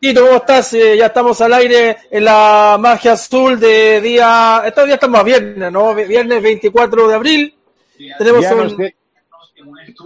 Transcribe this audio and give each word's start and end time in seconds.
Tito, 0.00 0.24
¿cómo 0.24 0.36
estás? 0.38 0.72
Eh, 0.72 0.96
ya 0.96 1.06
estamos 1.06 1.40
al 1.42 1.52
aire 1.52 1.96
en 2.10 2.24
la 2.24 2.78
magia 2.80 3.12
azul 3.12 3.60
de 3.60 4.00
día. 4.00 4.62
Estos 4.64 4.86
días 4.86 4.94
estamos 4.94 5.20
a 5.20 5.24
viernes, 5.24 5.70
¿no? 5.70 5.94
Viernes 5.94 6.42
24 6.42 7.08
de 7.08 7.14
abril. 7.14 7.54
Tenemos 8.18 8.42
Ya 8.42 8.54
no 8.54 8.62
un. 8.62 8.76
sé. 8.76 8.96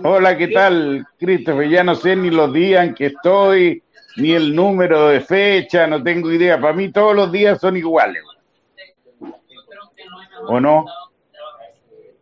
Hola, 0.02 0.36
¿qué 0.36 0.48
tal, 0.48 1.06
Christopher? 1.18 1.68
Ya 1.68 1.84
no 1.84 1.94
sé 1.94 2.16
ni 2.16 2.30
los 2.30 2.52
días 2.52 2.84
en 2.88 2.94
que 2.94 3.06
estoy, 3.06 3.84
ni 4.16 4.32
el 4.32 4.52
número 4.54 5.08
de 5.08 5.20
fecha, 5.20 5.86
no 5.86 6.02
tengo 6.02 6.32
idea. 6.32 6.60
Para 6.60 6.72
mí 6.72 6.90
todos 6.90 7.14
los 7.14 7.30
días 7.30 7.60
son 7.60 7.76
iguales. 7.76 8.24
¿O 10.48 10.58
no? 10.58 10.86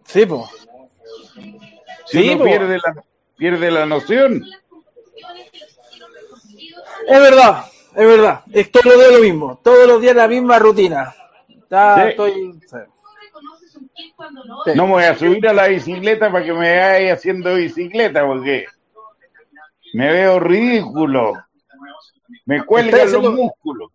Sí, 0.04 0.26
pues. 0.26 0.42
Si 2.04 2.18
Sí, 2.22 2.28
uno 2.28 2.38
po. 2.38 2.44
pierde 2.44 2.76
la, 2.76 3.02
pierde 3.38 3.70
la 3.70 3.86
noción. 3.86 4.44
Es 7.08 7.20
verdad, 7.20 7.64
es 7.94 8.06
verdad. 8.06 8.40
Es 8.52 8.70
todos 8.70 8.86
los 8.86 8.96
días 8.98 9.12
lo 9.12 9.18
mismo. 9.20 9.60
Todos 9.62 9.86
los 9.86 10.00
días 10.00 10.16
la 10.16 10.28
misma 10.28 10.58
rutina. 10.58 11.14
Ya 11.70 11.94
Sí. 11.96 12.08
estoy. 12.10 12.32
sí. 12.32 12.76
Sí. 14.64 14.70
No 14.74 14.86
me 14.86 14.92
voy 14.92 15.04
a 15.04 15.16
subir 15.16 15.46
a 15.48 15.52
la 15.52 15.66
bicicleta 15.68 16.30
para 16.30 16.44
que 16.44 16.52
me 16.52 16.78
vaya 16.78 17.14
haciendo 17.14 17.54
bicicleta, 17.54 18.24
porque 18.26 18.66
me 19.94 20.12
veo 20.12 20.38
ridículo. 20.40 21.32
Me 22.46 22.64
cuelgan 22.64 23.10
los 23.12 23.32
músculos. 23.32 23.90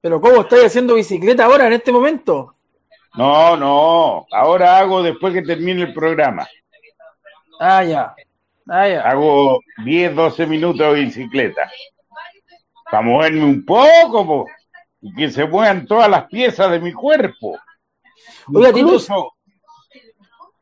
Pero 0.00 0.20
¿cómo 0.20 0.42
estáis 0.42 0.64
haciendo 0.66 0.94
bicicleta 0.94 1.44
ahora, 1.44 1.66
en 1.66 1.74
este 1.74 1.92
momento? 1.92 2.54
No, 3.14 3.56
no. 3.56 4.26
Ahora 4.32 4.78
hago 4.78 5.02
después 5.02 5.32
que 5.32 5.42
termine 5.42 5.82
el 5.82 5.92
programa. 5.94 6.46
Ah, 7.60 7.84
ya. 7.84 8.14
Ah, 8.68 8.88
ya. 8.88 9.02
Hago 9.02 9.60
10, 9.84 10.14
12 10.14 10.46
minutos 10.46 10.94
de 10.94 11.00
bicicleta. 11.00 11.70
Para 12.92 13.04
moverme 13.04 13.42
un 13.42 13.64
poco, 13.64 14.26
po, 14.26 14.46
y 15.00 15.14
que 15.14 15.30
se 15.30 15.46
muevan 15.46 15.86
todas 15.86 16.10
las 16.10 16.26
piezas 16.26 16.70
de 16.70 16.78
mi 16.78 16.92
cuerpo. 16.92 17.58
Incluso, 18.48 19.32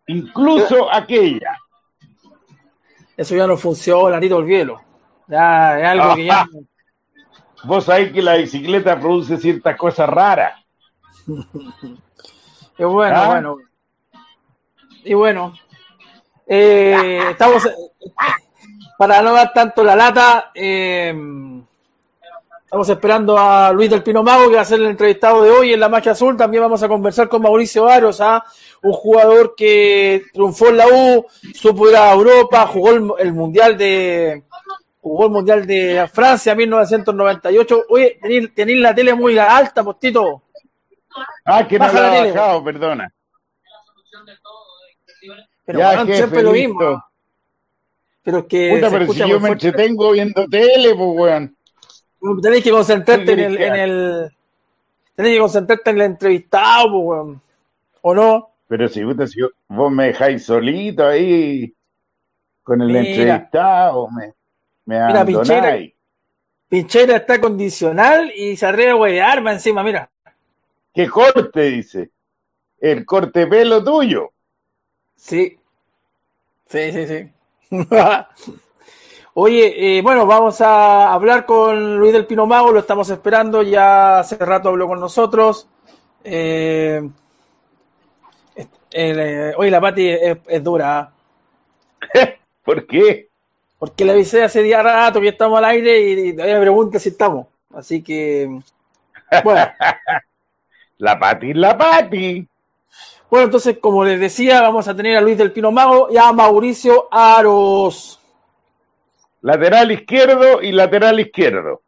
incluso 0.06 0.94
aquella. 0.94 1.58
Eso 3.16 3.34
ya 3.34 3.48
no 3.48 3.56
funciona, 3.56 4.20
Tito, 4.20 4.36
olvídelo. 4.36 4.80
Ya, 5.26 5.80
es 5.80 5.86
algo 5.88 6.14
que 6.14 6.24
ya. 6.26 6.46
Vos 7.64 7.86
sabés 7.86 8.12
que 8.12 8.22
la 8.22 8.36
bicicleta 8.36 9.00
produce 9.00 9.36
ciertas 9.36 9.76
cosas 9.76 10.08
raras. 10.08 10.54
Y 12.78 12.84
bueno, 12.84 13.16
¿Ah? 13.16 13.26
bueno. 13.26 13.56
Y 15.04 15.12
bueno. 15.12 15.52
Eh, 16.46 17.30
estamos. 17.32 17.68
Para 18.98 19.20
no 19.20 19.32
dar 19.32 19.52
tanto 19.52 19.84
la 19.84 19.94
lata, 19.94 20.50
eh, 20.54 21.12
estamos 22.70 22.88
esperando 22.88 23.36
a 23.36 23.72
Luis 23.72 23.90
del 23.90 24.04
Pino 24.04 24.22
Mago, 24.22 24.48
que 24.48 24.54
va 24.54 24.62
a 24.62 24.64
ser 24.64 24.78
el 24.78 24.86
entrevistado 24.86 25.42
de 25.42 25.50
hoy 25.50 25.72
en 25.72 25.80
la 25.80 25.88
Magia 25.88 26.12
Azul. 26.12 26.36
También 26.36 26.62
vamos 26.62 26.80
a 26.80 26.86
conversar 26.86 27.28
con 27.28 27.42
Mauricio 27.42 27.88
Aros, 27.88 28.20
¿ah? 28.20 28.44
un 28.82 28.92
jugador 28.92 29.56
que 29.56 30.22
triunfó 30.32 30.68
en 30.68 30.76
la 30.76 30.86
U, 30.86 31.26
supo 31.52 31.90
ir 31.90 31.96
a 31.96 32.12
Europa, 32.12 32.68
jugó 32.68 32.92
el, 32.92 33.10
el 33.18 33.32
Mundial 33.32 33.76
de. 33.76 34.44
Jugó 35.00 35.24
el 35.24 35.32
Mundial 35.32 35.66
de 35.66 36.08
Francia 36.12 36.54
1998. 36.54 37.86
Oye, 37.88 38.20
tenéis 38.22 38.54
tenéis 38.54 38.78
la 38.78 38.94
tele 38.94 39.14
muy 39.14 39.36
alta, 39.36 39.82
postito. 39.82 40.44
Ah, 41.44 41.66
que 41.66 41.76
no 41.76 41.86
Baja 41.86 42.00
la 42.00 42.00
la 42.02 42.14
he 42.14 42.20
tele, 42.20 42.32
bajado, 42.32 42.64
perdona. 42.64 43.12
Pero 45.64 45.78
Ya, 45.80 45.98
jefe, 45.98 46.14
siempre 46.14 46.42
lo 46.44 46.52
mismo. 46.52 47.04
Pero 48.22 48.38
es 48.38 48.44
que 48.44 48.74
Puta, 48.76 48.90
pero 48.90 49.12
si 49.12 49.28
yo 49.28 49.40
me 49.40 49.48
entretengo 49.48 50.12
viendo 50.12 50.46
tele, 50.46 50.94
pues, 50.94 51.10
weón. 51.16 51.56
Tenés 52.42 52.62
que 52.62 52.70
concentrarte 52.70 53.32
en 53.32 53.38
¿Qué 53.38 53.46
el, 53.46 53.62
en 53.62 53.74
el. 53.74 54.30
Tenés 55.14 55.32
que 55.32 55.38
concentrarte 55.38 55.90
en 55.90 55.96
el 55.96 56.02
entrevistado, 56.02 56.98
weón. 56.98 57.40
¿O 58.02 58.14
no? 58.14 58.50
Pero 58.68 58.88
si, 58.88 59.02
vos 59.02 59.92
me 59.92 60.06
dejáis 60.06 60.44
solito 60.44 61.06
ahí 61.06 61.74
con 62.62 62.80
el 62.82 62.88
Mira. 62.88 63.00
entrevistado, 63.00 64.08
me, 64.10 64.32
me 64.84 65.06
Mira, 65.06 65.24
Pinchera. 65.24 65.78
Pinchera 66.68 67.16
está 67.16 67.40
condicional 67.40 68.32
y 68.34 68.56
se 68.56 68.64
atreve 68.64 68.90
a 68.90 68.96
huevearme 68.96 69.52
encima, 69.52 69.82
mira. 69.82 70.08
¿Qué 70.94 71.08
corte, 71.08 71.62
dice? 71.62 72.10
El 72.80 73.04
corte 73.04 73.46
pelo 73.46 73.82
tuyo. 73.82 74.30
Sí. 75.16 75.58
Sí, 76.66 76.92
sí, 76.92 77.06
sí. 77.06 77.30
Oye, 79.42 79.96
eh, 79.96 80.02
bueno, 80.02 80.26
vamos 80.26 80.60
a 80.60 81.14
hablar 81.14 81.46
con 81.46 81.96
Luis 81.96 82.12
del 82.12 82.26
Pino 82.26 82.44
Mago, 82.44 82.72
lo 82.72 82.80
estamos 82.80 83.08
esperando, 83.08 83.62
ya 83.62 84.18
hace 84.18 84.36
rato 84.36 84.68
habló 84.68 84.86
con 84.86 85.00
nosotros. 85.00 85.66
Eh, 86.22 87.00
eh, 88.90 89.54
oye, 89.56 89.70
la 89.70 89.80
Pati 89.80 90.08
es, 90.10 90.38
es 90.46 90.62
dura, 90.62 90.98
¿ah? 90.98 91.12
¿Por 92.64 92.86
qué? 92.86 93.30
porque 93.78 94.04
le 94.04 94.12
avisé 94.12 94.42
hace 94.42 94.62
día 94.62 94.82
rato 94.82 95.22
que 95.22 95.28
estamos 95.28 95.56
al 95.56 95.64
aire 95.64 95.98
y, 96.02 96.34
todavía 96.34 96.56
me 96.56 96.60
pregunta 96.60 96.98
si 96.98 97.08
estamos. 97.08 97.46
Así 97.72 98.02
que, 98.02 98.60
bueno, 99.42 99.72
La 100.98 101.18
pati 101.18 101.52
es 101.52 101.56
la 101.56 101.78
pati. 101.78 102.46
bueno, 103.30 103.46
entonces, 103.46 103.78
como 103.78 104.04
les 104.04 104.20
decía, 104.20 104.60
vamos 104.60 104.86
a 104.86 104.94
tener 104.94 105.16
a 105.16 105.22
Luis 105.22 105.38
del 105.38 105.52
Pino 105.52 105.72
Mago 105.72 106.08
y 106.10 106.18
a 106.18 106.30
Mauricio 106.30 107.08
Aros. 107.10 108.19
Lateral 109.42 109.90
izquierdo 109.92 110.60
y 110.62 110.72
lateral 110.72 111.18
izquierdo. 111.20 111.82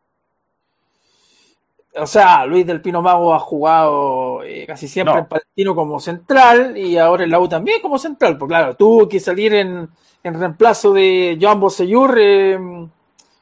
O 1.95 2.07
sea, 2.07 2.47
Luis 2.47 2.67
del 2.67 2.81
Pino 2.81 3.03
Mago 3.03 3.35
ha 3.35 3.39
jugado 3.39 4.43
eh, 4.43 4.65
casi 4.67 4.89
siempre 4.89 5.13
No. 5.15 5.21
en 5.21 5.27
Palestino 5.27 5.75
como 5.75 6.01
central 6.01 6.77
y 6.79 6.97
ahora 6.97 7.25
en 7.25 7.31
la 7.31 7.39
U 7.39 7.49
también 7.49 7.83
como 7.83 7.99
central. 7.99 8.39
Porque 8.39 8.53
claro, 8.55 8.75
tuvo 8.77 9.07
que 9.09 9.21
salir 9.21 9.53
en, 9.55 9.89
en 10.23 10.41
reemplazo 10.41 10.95
de 10.95 11.37
Joan 11.41 11.61
Bosellur 11.61 12.17
eh, 12.19 12.55
en 12.55 12.91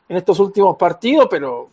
estos 0.09 0.41
últimos 0.41 0.77
partidos, 0.77 1.29
pero 1.31 1.69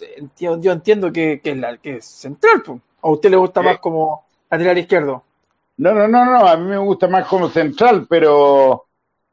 eh, 0.00 0.22
yo 0.38 0.70
entiendo 0.72 1.12
que, 1.12 1.40
que 1.42 1.50
es, 1.50 1.56
la, 1.56 1.76
que 1.78 1.96
es 1.96 2.04
central. 2.04 2.62
pues. 2.64 2.80
¿O 3.00 3.08
a 3.08 3.12
usted 3.12 3.30
le 3.30 3.36
gusta 3.36 3.60
Sí. 3.60 3.66
más 3.66 3.78
como 3.80 4.24
lateral 4.48 4.78
izquierdo? 4.78 5.24
No, 5.78 5.92
no, 5.94 6.06
no, 6.06 6.24
no, 6.26 6.46
a 6.46 6.56
mí 6.56 6.68
me 6.68 6.78
gusta 6.78 7.08
más 7.08 7.26
como 7.26 7.48
central, 7.48 8.06
pero 8.08 8.84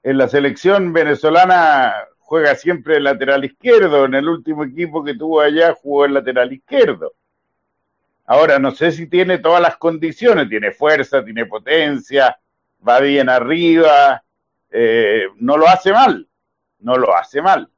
en 0.01 0.17
la 0.17 0.27
selección 0.29 0.93
venezolana 0.93 1.93
juega 2.27 2.55
siempre 2.55 2.97
el 2.97 3.05
lateral 3.05 3.45
izquierdo. 3.45 4.03
En 4.03 4.13
el 4.13 4.27
último 4.27 4.65
equipo 4.65 5.01
que 5.01 5.15
tuvo 5.15 5.39
allá 5.39 5.73
jugó 5.81 6.03
el 6.03 6.13
lateral 6.13 6.51
izquierdo. 6.51 7.13
Ahora, 8.25 8.59
no 8.59 8.71
sé 8.71 8.91
si 8.91 9.07
tiene 9.07 9.37
todas 9.37 9.61
las 9.61 9.77
condiciones, 9.77 10.49
tiene 10.49 10.71
fuerza, 10.71 11.23
tiene 11.23 11.45
potencia, 11.45 12.37
va 12.85 12.99
bien 12.99 13.29
arriba, 13.29 14.21
eh, 14.69 15.27
no 15.37 15.55
lo 15.55 15.69
hace 15.69 15.93
mal, 15.93 16.27
no 16.79 16.97
lo 16.97 17.15
hace 17.15 17.41
mal. 17.41 17.69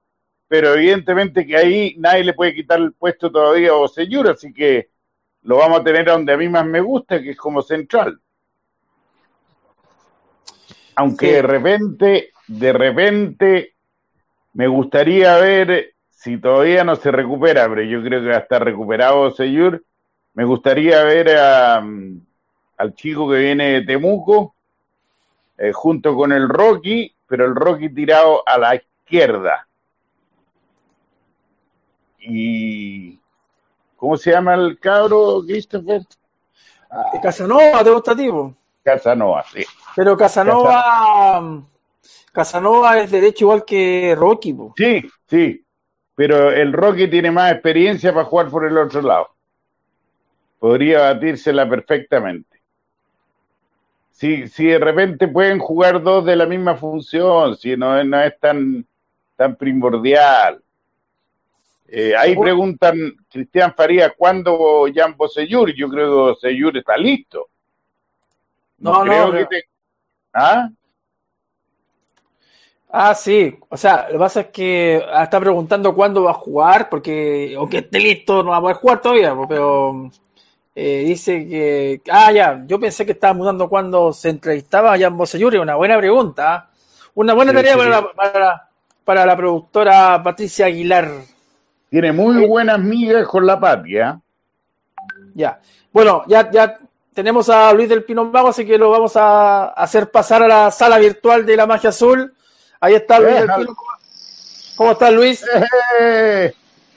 Pero 0.48 0.74
evidentemente 0.74 1.46
que 1.46 1.56
ahí 1.56 1.96
nadie 2.00 2.24
le 2.24 2.34
puede 2.34 2.56
quitar 2.56 2.80
el 2.80 2.94
puesto 2.94 3.32
todavía 3.32 3.70
a 3.70 3.74
Bosellur, 3.74 4.30
así 4.30 4.52
que 4.52 4.90
lo 5.44 5.58
vamos 5.58 5.82
a 5.82 5.84
tener 5.84 6.10
a 6.10 6.14
donde 6.14 6.34
a 6.34 6.38
mí 6.38 6.50
más 6.50 6.66
me 6.66 6.82
gusta, 6.82 7.22
que 7.22 7.30
es 7.30 7.38
como 7.38 7.62
central. 7.62 8.20
Aunque 10.96 11.28
Sí. 11.28 11.34
de 11.34 11.42
repente, 11.44 12.32
de 12.48 12.74
repente, 12.74 13.76
me 14.54 14.68
gustaría 14.68 15.38
ver 15.38 15.94
si 16.10 16.38
todavía 16.38 16.84
no 16.84 16.96
se 16.96 17.12
recupera, 17.12 17.68
pero 17.70 17.82
yo 17.84 18.04
creo 18.04 18.22
que 18.22 18.28
va 18.28 18.36
a 18.36 18.40
estar 18.40 18.64
recuperado 18.64 19.32
Seyur. 19.32 19.84
Me 20.34 20.44
gustaría 20.44 21.04
ver 21.04 21.38
a, 21.38 21.82
mm, 21.82 22.22
al 22.78 22.94
chico 22.94 23.30
que 23.30 23.38
viene 23.38 23.74
de 23.74 23.82
Temuco 23.84 24.56
eh, 25.58 25.72
junto 25.74 26.16
con 26.16 26.32
el 26.32 26.48
Rocky, 26.50 27.14
pero 27.28 27.46
el 27.46 27.56
Rocky 27.56 27.90
tirado 27.90 28.48
a 28.48 28.58
la 28.58 28.76
izquierda. 28.76 29.68
Y 32.20 33.20
¿cómo 33.96 34.18
se 34.18 34.32
llama 34.32 34.56
el 34.56 34.80
cabro, 34.80 35.42
Christopher? 35.46 36.02
Eh, 36.02 37.20
Casanova, 37.22 37.84
¿te 37.84 37.90
gusta, 37.92 38.16
tipo? 38.16 38.54
Casanova, 38.84 39.44
sí. 39.54 39.64
Pero 39.96 40.18
Casanova, 40.18 40.70
Casanova 40.70 41.69
es 42.44 43.12
derecho 43.12 43.46
igual 43.46 43.64
que 43.66 44.16
Rocky. 44.18 44.54
po. 44.54 44.74
Sí, 44.78 45.02
sí, 45.28 45.64
pero 46.16 46.52
el 46.52 46.74
Rocky 46.74 47.08
tiene 47.08 47.32
más 47.32 47.52
experiencia 47.52 48.14
para 48.14 48.26
jugar 48.26 48.50
por 48.50 48.66
el 48.66 48.78
otro 48.78 49.02
lado. 49.02 49.30
Podría 50.60 51.02
batírsela 51.14 51.68
perfectamente. 51.70 52.62
Si, 54.12 54.48
si 54.50 54.66
de 54.66 54.80
repente 54.80 55.28
pueden 55.30 55.60
jugar 55.60 56.02
dos 56.04 56.26
de 56.26 56.36
la 56.36 56.46
misma 56.46 56.76
función, 56.76 57.56
si 57.56 57.78
no, 57.78 57.98
es- 57.98 58.06
no 58.06 58.20
es 58.22 58.38
tan, 58.40 58.86
tan 59.38 59.56
primordial. 59.56 60.62
Eh, 61.88 62.14
ahí 62.16 62.38
preguntan, 62.38 62.96
Cristian 63.32 63.74
Faría, 63.74 64.12
¿cuándo 64.12 64.86
Jan 64.94 65.16
Bosellur? 65.16 65.74
Yo 65.74 65.88
creo 65.90 66.06
que 66.08 66.32
Bosellur 66.32 66.78
está 66.78 66.98
listo. 66.98 67.48
No, 68.80 69.04
no, 69.06 69.12
creo 69.12 69.32
pero- 69.32 69.50
que 69.50 69.56
te- 69.62 69.70
¿Ah? 70.34 70.70
Ah, 72.92 73.14
sí. 73.14 73.56
O 73.70 73.78
sea, 73.78 74.08
lo 74.08 74.14
que 74.14 74.20
pasa 74.20 74.40
es 74.42 74.48
que 74.48 74.98
está 74.98 75.40
preguntando 75.40 75.94
cuándo 75.94 76.24
va 76.24 76.32
a 76.32 76.36
jugar, 76.36 76.90
porque 76.90 77.54
aunque 77.58 77.80
esté 77.80 78.00
listo 78.00 78.44
no 78.44 78.52
va 78.52 78.58
a 78.58 78.62
poder 78.62 78.78
jugar 78.78 79.02
todavía, 79.02 79.36
pero 79.48 80.10
eh, 80.74 81.04
dice 81.06 81.48
que... 81.48 82.02
Ah, 82.10 82.32
ya, 82.32 82.64
yo 82.66 82.80
pensé 82.80 83.06
que 83.06 83.12
estaba 83.12 83.34
mudando 83.34 83.70
cuando 83.70 84.12
se 84.12 84.30
entrevistaba 84.30 84.94
a 84.94 85.00
Jan 85.00 85.16
Boselluri, 85.16 85.58
una 85.58 85.76
buena 85.76 85.98
pregunta. 85.98 86.56
¿ah? 86.56 86.70
Una 87.16 87.34
buena 87.34 87.54
tarea 87.54 87.78
para, 88.16 88.70
para, 89.04 89.26
la 89.26 89.36
productora 89.38 90.24
Patricia 90.24 90.66
Aguilar. 90.66 91.12
Tiene 91.90 92.12
muy 92.12 92.48
buenas 92.48 92.80
migas 92.80 93.28
con 93.28 93.46
la 93.46 93.60
patria. 93.60 94.20
Ya. 95.36 95.60
Bueno, 95.92 96.24
ya, 96.28 96.50
ya 96.50 96.78
tenemos 97.14 97.50
a 97.50 97.74
Luis 97.74 97.90
del 97.90 98.04
Pino 98.04 98.26
Mago, 98.26 98.50
así 98.50 98.66
que 98.66 98.78
lo 98.78 98.90
vamos 98.90 99.16
a 99.16 99.66
hacer 99.70 100.10
pasar 100.10 100.44
a 100.44 100.48
la 100.48 100.72
sala 100.72 100.98
virtual 100.98 101.46
de 101.46 101.58
la 101.58 101.68
magia 101.68 101.90
azul. 101.90 102.34
Ahí 102.82 102.94
está 102.94 103.20
Luis 103.20 103.36
del 103.36 103.50
Pino. 103.58 103.76
¿Cómo 104.78 104.92
estás, 104.92 105.14
Luis? 105.14 105.46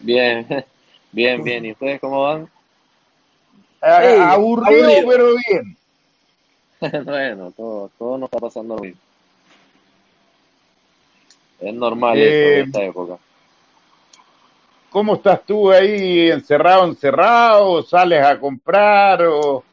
Bien, 0.00 0.46
bien, 1.12 1.42
bien. 1.42 1.64
¿Y 1.64 1.72
ustedes 1.72 2.00
cómo 2.00 2.22
van? 2.22 2.48
aburrido, 3.80 5.08
pero 5.08 5.34
bien. 5.34 5.76
bueno, 7.04 7.52
todo, 7.56 7.90
todo 7.98 8.18
nos 8.18 8.28
está 8.28 8.38
pasando 8.38 8.76
bien. 8.76 8.96
Es 11.60 11.74
normal 11.74 12.16
en 12.18 12.24
eh, 12.24 12.60
esta 12.60 12.82
época. 12.84 13.18
¿Cómo 14.90 15.14
estás 15.14 15.42
tú 15.44 15.70
ahí 15.70 16.30
encerrado, 16.30 16.84
encerrado? 16.84 17.82
¿Sales 17.82 18.24
a 18.24 18.38
comprar 18.38 19.22
o...? 19.22 19.64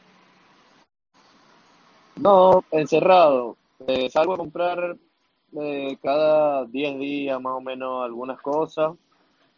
No, 2.15 2.63
encerrado. 2.71 3.57
Eh, 3.87 4.09
salgo 4.09 4.33
a 4.33 4.37
comprar 4.37 4.95
eh, 5.57 5.97
cada 6.01 6.65
10 6.65 6.99
días 6.99 7.41
más 7.41 7.53
o 7.53 7.61
menos 7.61 8.03
algunas 8.03 8.39
cosas, 8.41 8.93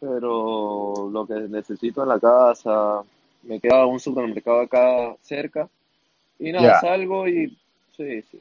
pero 0.00 1.10
lo 1.12 1.26
que 1.26 1.34
necesito 1.34 2.02
en 2.02 2.08
la 2.08 2.18
casa, 2.20 3.02
me 3.42 3.60
queda 3.60 3.86
un 3.86 4.00
supermercado 4.00 4.60
acá 4.60 5.14
cerca 5.20 5.68
y 6.38 6.52
nada, 6.52 6.80
salgo 6.80 7.28
y 7.28 7.56
sí, 7.96 8.22
sí, 8.22 8.40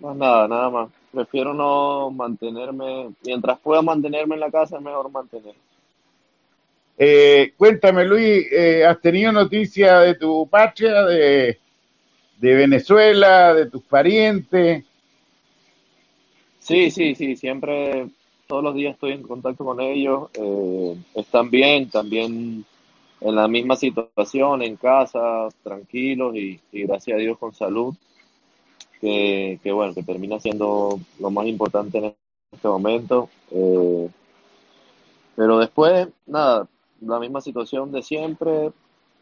más 0.00 0.16
nada, 0.16 0.48
nada 0.48 0.70
más. 0.70 0.90
Prefiero 1.12 1.54
no 1.54 2.10
mantenerme, 2.10 3.10
mientras 3.24 3.58
pueda 3.58 3.82
mantenerme 3.82 4.34
en 4.34 4.40
la 4.40 4.50
casa 4.50 4.76
es 4.76 4.82
mejor 4.82 5.10
mantener. 5.10 5.54
Eh, 6.98 7.52
cuéntame 7.56 8.04
Luis, 8.04 8.46
eh, 8.50 8.84
¿has 8.86 9.00
tenido 9.00 9.32
noticia 9.32 10.00
de 10.00 10.14
tu 10.14 10.46
patria, 10.48 11.04
de, 11.04 11.58
de 12.38 12.54
Venezuela, 12.54 13.52
de 13.54 13.66
tus 13.66 13.82
parientes? 13.82 14.84
Sí, 16.66 16.90
sí, 16.90 17.14
sí, 17.14 17.36
siempre, 17.36 18.08
todos 18.48 18.64
los 18.64 18.74
días 18.74 18.94
estoy 18.94 19.12
en 19.12 19.22
contacto 19.22 19.64
con 19.64 19.80
ellos, 19.80 20.30
eh, 20.34 20.96
están 21.14 21.48
bien, 21.48 21.88
también 21.88 22.64
en 23.20 23.34
la 23.36 23.46
misma 23.46 23.76
situación, 23.76 24.62
en 24.62 24.74
casa, 24.74 25.48
tranquilos 25.62 26.34
y, 26.34 26.60
gracias 26.72 27.14
a 27.16 27.20
Dios 27.20 27.38
con 27.38 27.54
salud, 27.54 27.94
que, 29.00 29.60
bueno, 29.72 29.94
que 29.94 30.02
termina 30.02 30.40
siendo 30.40 30.98
lo 31.20 31.30
más 31.30 31.46
importante 31.46 31.98
en 31.98 32.16
este 32.50 32.66
momento. 32.66 33.28
Eh, 33.52 34.08
pero 35.36 35.60
después, 35.60 36.08
nada, 36.26 36.66
la 37.00 37.20
misma 37.20 37.40
situación 37.42 37.92
de 37.92 38.02
siempre 38.02 38.72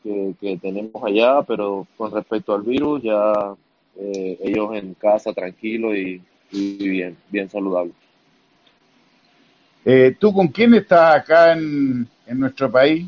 que, 0.02 0.58
tenemos 0.62 1.04
allá, 1.04 1.42
pero 1.42 1.86
con 1.98 2.10
respecto 2.10 2.54
al 2.54 2.62
virus, 2.62 3.02
ya 3.02 3.54
eh, 3.98 4.38
ellos 4.40 4.74
en 4.74 4.94
casa 4.94 5.34
tranquilos 5.34 5.94
y, 5.94 6.22
bien, 6.54 7.16
bien 7.30 7.50
saludables. 7.50 7.94
Eh, 9.84 10.16
¿Tú 10.18 10.32
con 10.32 10.48
quién 10.48 10.74
estás 10.74 11.16
acá 11.16 11.52
en, 11.52 12.08
en 12.26 12.40
nuestro 12.40 12.70
país? 12.70 13.06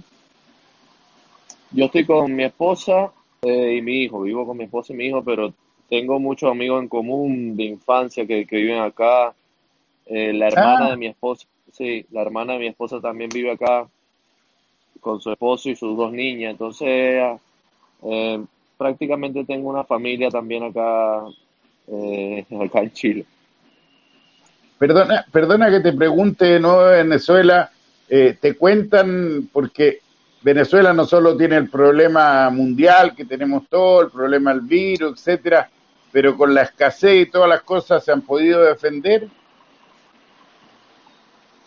Yo 1.70 1.86
estoy 1.86 2.04
con 2.04 2.34
mi 2.34 2.44
esposa 2.44 3.12
eh, 3.42 3.76
y 3.76 3.82
mi 3.82 4.02
hijo, 4.02 4.22
vivo 4.22 4.46
con 4.46 4.56
mi 4.56 4.64
esposa 4.64 4.92
y 4.92 4.96
mi 4.96 5.06
hijo, 5.06 5.22
pero 5.22 5.52
tengo 5.88 6.18
muchos 6.18 6.50
amigos 6.50 6.82
en 6.82 6.88
común 6.88 7.56
de 7.56 7.64
infancia 7.64 8.26
que, 8.26 8.46
viven 8.50 8.78
acá. 8.78 9.34
Eh, 10.06 10.32
la 10.32 10.48
hermana 10.48 10.86
ah. 10.86 10.90
de 10.90 10.96
mi 10.96 11.06
esposa, 11.06 11.46
sí, 11.72 12.06
la 12.10 12.22
hermana 12.22 12.54
de 12.54 12.58
mi 12.60 12.66
esposa 12.68 13.00
también 13.00 13.30
vive 13.30 13.50
acá 13.50 13.86
con 15.00 15.20
su 15.20 15.30
esposo 15.30 15.68
y 15.68 15.76
sus 15.76 15.96
dos 15.96 16.12
niñas. 16.12 16.52
Entonces, 16.52 17.38
eh, 18.02 18.44
prácticamente 18.76 19.44
tengo 19.44 19.68
una 19.68 19.84
familia 19.84 20.30
también 20.30 20.64
acá, 20.64 21.18
acá 22.64 22.80
en 22.82 22.92
Chile. 22.92 23.26
Perdona, 24.78 25.24
perdona 25.32 25.70
que 25.70 25.80
te 25.80 25.92
pregunte, 25.92 26.60
¿no? 26.60 26.78
Venezuela, 26.84 27.70
te 28.08 28.56
cuentan, 28.56 29.48
porque 29.52 30.00
Venezuela 30.42 30.92
no 30.92 31.06
solo 31.06 31.36
tiene 31.36 31.56
el 31.56 31.68
problema 31.68 32.48
mundial 32.50 33.16
que 33.16 33.24
tenemos 33.24 33.66
todo, 33.68 34.02
el 34.02 34.10
problema 34.10 34.52
del 34.52 34.60
virus, 34.60 35.18
etcétera, 35.18 35.68
pero 36.12 36.36
con 36.36 36.54
la 36.54 36.62
escasez 36.62 37.26
y 37.26 37.30
todas 37.30 37.48
las 37.48 37.62
cosas 37.62 38.04
se 38.04 38.12
han 38.12 38.22
podido 38.22 38.62
defender. 38.62 39.28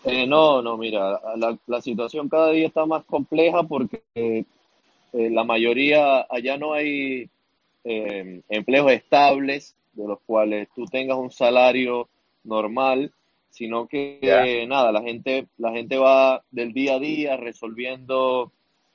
Eh, 0.06 0.26
no, 0.26 0.62
no, 0.62 0.78
mira, 0.78 1.20
la, 1.68 1.82
situación 1.82 2.30
cada 2.30 2.52
día 2.52 2.68
está 2.68 2.86
más 2.86 3.04
compleja 3.04 3.64
porque 3.64 4.02
eh, 4.16 4.46
la 5.12 5.44
mayoría, 5.44 6.26
allá 6.30 6.58
no 6.58 6.74
hay 6.74 7.30
eh, 7.84 8.42
empleos 8.48 8.92
estables 8.92 9.76
de 9.92 10.08
los 10.08 10.20
cuales 10.26 10.70
tú 10.74 10.86
tengas 10.86 11.18
un 11.18 11.32
salario 11.32 12.08
normal, 12.44 13.12
sino 13.50 13.88
que 13.88 14.66
nada, 14.68 14.92
la 14.92 15.02
gente, 15.02 15.48
la 15.58 15.72
gente 15.72 15.98
va 15.98 16.44
del 16.52 16.74
día 16.74 16.96
a 16.96 17.00
día 17.00 17.38
resolviendo 17.38 18.52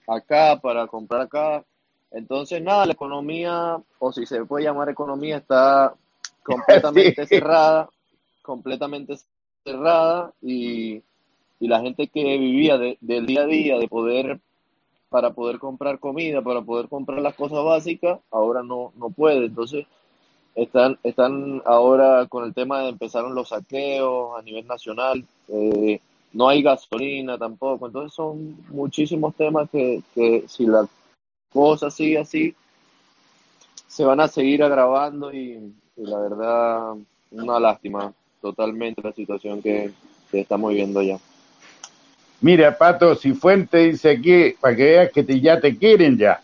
acá, 0.07 0.61
para 0.61 0.87
comprar 0.87 1.23
acá. 1.23 1.65
Entonces, 2.11 2.63
nada, 2.63 2.87
la 2.87 2.93
economía, 2.93 3.77
o 3.99 4.13
si 4.13 4.27
se 4.27 4.45
puede 4.45 4.65
llamar 4.65 4.89
economía, 4.89 5.39
está 5.39 5.95
completamente 6.43 7.27
cerrada, 7.27 7.89
completamente 8.43 9.15
cerrada 9.65 10.33
y, 10.41 11.03
la 11.61 11.81
gente 11.81 12.09
que 12.09 12.23
vivía 12.37 12.77
del 12.77 13.25
día 13.25 13.41
a 13.41 13.47
día, 13.47 13.79
de 13.79 13.89
poder, 13.89 14.39
para 15.09 15.31
poder 15.31 15.59
comprar 15.59 15.99
comida, 15.99 16.43
para 16.43 16.61
poder 16.61 16.91
comprar 16.91 17.23
las 17.23 17.35
cosas 17.35 17.65
básicas, 17.65 18.21
ahora 18.31 18.63
no, 18.63 18.93
no 18.97 19.09
puede. 19.09 19.47
Entonces, 19.47 19.87
están, 20.55 20.99
están 21.03 21.63
ahora 21.65 22.27
con 22.27 22.45
el 22.45 22.55
tema 22.55 22.81
de 22.81 22.91
empezaron 22.91 23.35
los 23.35 23.49
saqueos 23.49 24.39
a 24.39 24.43
nivel 24.43 24.67
nacional. 24.67 25.25
Eh, 25.49 26.01
no 26.33 26.49
hay 26.49 26.63
gasolina 26.63 27.39
tampoco. 27.39 27.87
Entonces 27.87 28.15
son 28.15 28.57
muchísimos 28.69 29.35
temas 29.35 29.69
que, 29.71 30.03
que 30.15 30.45
si 30.49 30.67
la 30.67 30.87
cosa 31.53 31.91
sigue 31.91 32.19
así, 32.19 32.55
se 33.95 34.05
van 34.05 34.19
a 34.19 34.27
seguir 34.27 34.63
agravando 34.65 35.33
y, 35.33 35.73
la 35.95 36.19
verdad, 36.19 36.95
una 37.31 37.61
lástima 37.61 38.13
totalmente 38.43 39.01
la 39.03 39.13
situación 39.13 39.63
que, 39.63 39.93
estamos 40.33 40.71
viviendo 40.71 41.01
ya. 41.01 41.17
Mira, 42.41 42.77
Pato 42.77 43.15
si 43.15 43.35
Fuente 43.35 43.79
dice 43.79 44.11
aquí, 44.11 44.57
para 44.61 44.75
que 44.75 44.83
veas 44.83 45.13
que 45.13 45.23
te, 45.23 45.41
ya 45.41 45.61
te 45.61 45.79
quieren 45.79 46.19
ya. 46.19 46.43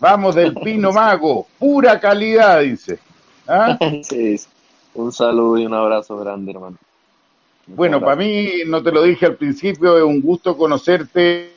Vamos 0.00 0.34
del 0.34 0.54
Pino 0.54 0.90
Mago, 0.90 1.46
pura 1.56 2.00
calidad, 2.00 2.62
dice. 2.62 2.98
¿Ah? 3.48 3.78
sí, 4.02 4.36
un 4.94 5.10
saludo 5.10 5.58
y 5.58 5.66
un 5.66 5.74
abrazo 5.74 6.18
grande, 6.18 6.52
hermano. 6.52 6.76
Bueno, 7.66 8.00
para 8.00 8.16
mí, 8.16 8.62
no 8.66 8.82
te 8.82 8.92
lo 8.92 9.02
dije 9.02 9.26
al 9.26 9.36
principio, 9.36 9.96
es 9.96 10.04
un 10.04 10.20
gusto 10.20 10.56
conocerte 10.56 11.52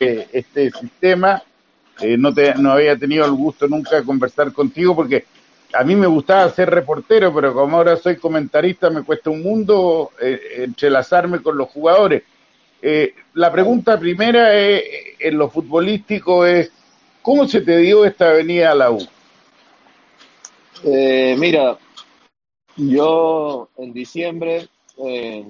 eh, 0.00 0.28
este 0.32 0.70
sistema. 0.70 1.42
Eh, 2.00 2.16
no, 2.16 2.32
te, 2.32 2.54
no 2.54 2.72
había 2.72 2.96
tenido 2.96 3.24
el 3.24 3.32
gusto 3.32 3.66
nunca 3.68 3.96
de 3.96 4.04
conversar 4.04 4.52
contigo 4.52 4.94
porque 4.94 5.24
a 5.72 5.84
mí 5.84 5.96
me 5.96 6.06
gustaba 6.06 6.48
ser 6.50 6.70
reportero, 6.70 7.34
pero 7.34 7.52
como 7.52 7.76
ahora 7.76 7.96
soy 7.96 8.16
comentarista 8.16 8.90
me 8.90 9.02
cuesta 9.02 9.30
un 9.30 9.42
mundo 9.42 10.12
eh, 10.20 10.40
entrelazarme 10.58 11.40
con 11.40 11.56
los 11.56 11.68
jugadores. 11.68 12.22
la 13.34 13.52
pregunta 13.52 13.98
primera 13.98 14.54
es, 14.54 14.82
en 15.18 15.38
lo 15.38 15.50
futbolístico 15.50 16.46
es, 16.46 16.70
¿cómo 17.22 17.46
se 17.46 17.60
te 17.60 17.76
dio 17.78 18.04
esta 18.04 18.32
venida 18.32 18.72
a 18.72 18.74
la 18.74 18.90
U? 18.90 19.08
Mira, 20.84 21.78
yo 22.78 23.68
en 23.76 23.92
diciembre 23.92 24.68
eh, 25.04 25.44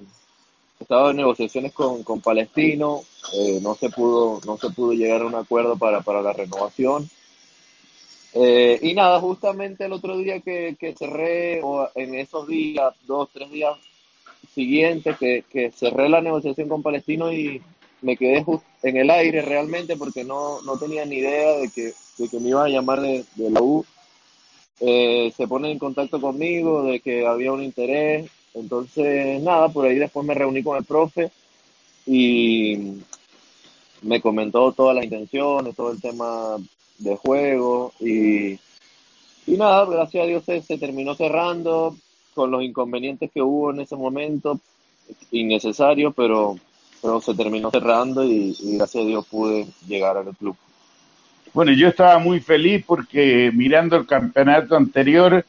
estaba 0.81 1.11
en 1.11 1.19
negociaciones 1.19 1.73
con, 1.73 2.03
con 2.03 2.21
Palestino, 2.21 3.03
eh, 3.35 3.59
no 3.63 3.75
se 3.75 3.91
pudo 3.91 4.41
no 4.47 4.57
se 4.57 4.71
pudo 4.71 4.93
llegar 4.93 5.21
a 5.21 5.27
un 5.27 5.35
acuerdo 5.35 5.77
para, 5.77 6.01
para 6.01 6.23
la 6.23 6.33
renovación. 6.33 7.09
Eh, 8.35 8.79
y 8.83 8.95
nada, 8.95 9.21
justamente 9.21 9.85
el 9.85 9.93
otro 9.93 10.17
día 10.17 10.41
que, 10.41 10.77
que, 10.79 10.95
cerré, 10.95 11.61
o 11.63 11.89
en 11.95 12.15
esos 12.15 12.47
días, 12.47 12.95
dos, 13.07 13.29
tres 13.33 13.51
días 13.51 13.77
siguientes, 14.55 15.17
que, 15.19 15.45
que 15.51 15.71
cerré 15.73 16.09
la 16.09 16.21
negociación 16.21 16.69
con 16.69 16.83
Palestino 16.83 17.33
y 17.33 17.61
me 18.01 18.17
quedé 18.17 18.45
en 18.83 18.97
el 18.97 19.11
aire 19.11 19.43
realmente 19.43 19.97
porque 19.97 20.25
no, 20.25 20.63
no 20.63 20.79
tenía 20.79 21.05
ni 21.05 21.17
idea 21.17 21.57
de 21.57 21.69
que, 21.71 21.93
de 22.19 22.29
que 22.29 22.39
me 22.39 22.51
iba 22.51 22.65
a 22.65 22.69
llamar 22.69 23.01
de, 23.01 23.25
de 23.35 23.51
la 23.51 23.61
U 23.61 23.85
eh, 24.81 25.33
se 25.37 25.49
pone 25.49 25.71
en 25.71 25.79
contacto 25.79 26.21
conmigo 26.21 26.83
de 26.83 27.01
que 27.01 27.27
había 27.27 27.53
un 27.53 27.63
interés. 27.63 28.31
Entonces, 28.55 29.43
nada, 29.43 29.69
por 29.69 29.87
ahí 29.87 29.97
después 29.97 30.27
me 30.27 30.35
reuní 30.35 30.63
con 30.63 30.77
el 30.77 30.85
profe 30.85 31.31
y 32.07 33.03
me 34.03 34.21
comentó 34.21 34.73
todas 34.73 34.95
las 34.95 35.05
intenciones, 35.05 35.75
todo 35.75 35.93
el 35.93 36.01
tema 36.01 36.57
de 36.99 37.17
juego 37.17 37.93
y, 38.01 38.53
y 39.47 39.57
nada, 39.57 39.85
gracias 39.85 40.25
a 40.25 40.27
Dios 40.27 40.45
se, 40.45 40.79
terminó 40.79 41.15
cerrando 41.15 41.97
con 42.35 42.51
los 42.51 42.63
inconvenientes 42.63 43.31
que 43.33 43.43
hubo 43.43 43.71
en 43.71 43.81
ese 43.81 43.97
momento, 43.97 44.61
innecesario, 45.31 46.13
pero, 46.13 46.57
pero 47.03 47.21
se 47.21 47.35
terminó 47.35 47.71
cerrando 47.71 48.25
y 48.25 48.57
gracias 48.77 49.05
a 49.05 49.07
Dios 49.07 49.27
pude 49.27 49.67
llegar 49.87 50.17
al 50.17 50.37
club. 50.37 50.57
Bueno, 51.55 51.73
yo 51.73 51.89
estaba 51.89 52.19
muy 52.19 52.41
feliz 52.41 52.85
porque 52.87 53.51
mirando 53.55 53.97
el 53.97 54.07
campeonato 54.07 54.77
anterior, 54.77 55.45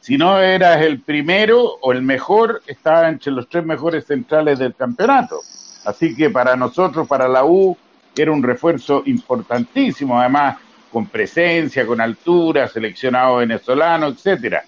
si 0.00 0.18
no 0.18 0.40
eras 0.40 0.82
el 0.82 1.00
primero 1.00 1.78
o 1.80 1.92
el 1.92 2.02
mejor, 2.02 2.62
estaba 2.66 3.08
entre 3.08 3.32
los 3.32 3.48
tres 3.48 3.64
mejores 3.64 4.06
centrales 4.06 4.58
del 4.58 4.74
campeonato. 4.74 5.40
Así 5.84 6.14
que 6.14 6.30
para 6.30 6.56
nosotros, 6.56 7.06
para 7.06 7.28
la 7.28 7.44
U, 7.44 7.76
era 8.16 8.32
un 8.32 8.42
refuerzo 8.42 9.02
importantísimo, 9.06 10.18
además 10.18 10.58
con 10.90 11.06
presencia, 11.06 11.86
con 11.86 12.00
altura, 12.00 12.68
seleccionado 12.68 13.36
venezolano, 13.36 14.08
etcétera. 14.08 14.64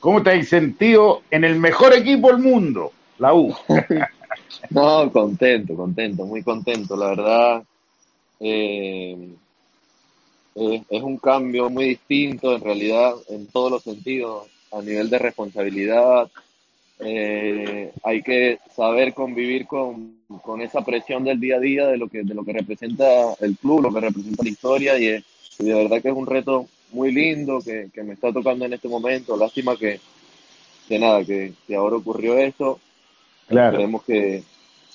¿Cómo 0.00 0.22
te 0.22 0.30
has 0.30 0.48
sentido 0.48 1.22
en 1.30 1.44
el 1.44 1.56
mejor 1.56 1.94
equipo 1.94 2.28
del 2.28 2.38
mundo, 2.38 2.92
la 3.18 3.34
U? 3.34 3.54
no, 4.70 5.10
contento, 5.12 5.74
contento, 5.76 6.26
muy 6.26 6.42
contento, 6.42 6.96
la 6.96 7.08
verdad. 7.08 7.62
Eh, 8.40 9.34
es 10.56 11.02
un 11.02 11.18
cambio 11.18 11.68
muy 11.68 11.84
distinto 11.90 12.54
en 12.54 12.62
realidad 12.62 13.14
en 13.28 13.46
todos 13.46 13.70
los 13.70 13.82
sentidos, 13.82 14.46
a 14.72 14.80
nivel 14.80 15.10
de 15.10 15.18
responsabilidad. 15.18 16.30
Eh, 16.98 17.92
hay 18.02 18.22
que 18.22 18.58
saber 18.74 19.12
convivir 19.12 19.66
con, 19.66 20.16
con, 20.42 20.62
esa 20.62 20.82
presión 20.82 21.24
del 21.24 21.38
día 21.38 21.56
a 21.56 21.60
día 21.60 21.86
de 21.86 21.98
lo 21.98 22.08
que, 22.08 22.22
de 22.22 22.34
lo 22.34 22.42
que 22.42 22.54
representa 22.54 23.34
el 23.40 23.58
club, 23.58 23.82
lo 23.82 23.92
que 23.92 24.00
representa 24.00 24.42
la 24.42 24.48
historia 24.48 24.98
y, 24.98 25.22
y 25.58 25.64
de 25.64 25.74
verdad 25.74 26.00
que 26.00 26.08
es 26.08 26.16
un 26.16 26.26
reto 26.26 26.66
muy 26.92 27.12
lindo 27.12 27.60
que, 27.60 27.90
que, 27.92 28.02
me 28.02 28.14
está 28.14 28.32
tocando 28.32 28.64
en 28.64 28.72
este 28.72 28.88
momento. 28.88 29.36
Lástima 29.36 29.76
que, 29.76 30.00
que 30.88 30.98
nada, 30.98 31.22
que, 31.22 31.52
que 31.66 31.76
ahora 31.76 31.96
ocurrió 31.96 32.38
esto. 32.38 32.80
Claro. 33.46 33.72
Esperemos 33.72 34.02
que, 34.04 34.42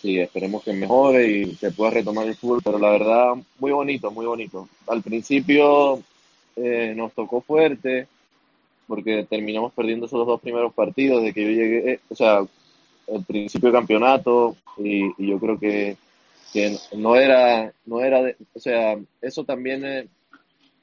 sí, 0.01 0.19
esperemos 0.19 0.63
que 0.63 0.73
mejore 0.73 1.27
y 1.27 1.55
se 1.55 1.71
pueda 1.71 1.91
retomar 1.91 2.27
el 2.27 2.35
fútbol, 2.35 2.61
pero 2.63 2.79
la 2.79 2.89
verdad, 2.89 3.35
muy 3.59 3.71
bonito, 3.71 4.11
muy 4.11 4.25
bonito. 4.25 4.67
Al 4.87 5.01
principio 5.01 6.01
eh, 6.55 6.93
nos 6.95 7.13
tocó 7.13 7.41
fuerte, 7.41 8.07
porque 8.87 9.25
terminamos 9.29 9.71
perdiendo 9.73 10.07
esos 10.07 10.25
dos 10.25 10.41
primeros 10.41 10.73
partidos 10.73 11.23
de 11.23 11.33
que 11.33 11.43
yo 11.43 11.49
llegué, 11.49 11.99
o 12.09 12.15
sea, 12.15 12.39
el 13.07 13.23
principio 13.25 13.67
del 13.67 13.79
campeonato, 13.79 14.55
y, 14.77 15.05
y 15.23 15.29
yo 15.29 15.39
creo 15.39 15.59
que, 15.59 15.97
que, 16.51 16.75
no 16.97 17.15
era, 17.15 17.71
no 17.85 18.01
era, 18.01 18.23
de, 18.23 18.35
o 18.53 18.59
sea, 18.59 18.97
eso 19.21 19.43
también 19.43 19.85
eh, 19.85 20.07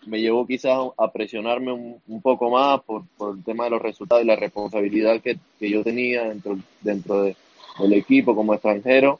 me 0.06 0.20
llevó 0.20 0.46
quizás 0.46 0.78
a 0.96 1.10
presionarme 1.10 1.72
un, 1.72 2.00
un 2.06 2.22
poco 2.22 2.50
más 2.50 2.80
por, 2.82 3.02
por, 3.16 3.36
el 3.36 3.44
tema 3.44 3.64
de 3.64 3.70
los 3.70 3.82
resultados 3.82 4.22
y 4.22 4.26
la 4.26 4.36
responsabilidad 4.36 5.20
que, 5.20 5.38
que 5.58 5.70
yo 5.70 5.82
tenía 5.82 6.28
dentro, 6.28 6.56
dentro 6.80 7.22
de 7.22 7.36
el 7.80 7.92
equipo 7.92 8.34
como 8.34 8.54
extranjero. 8.54 9.18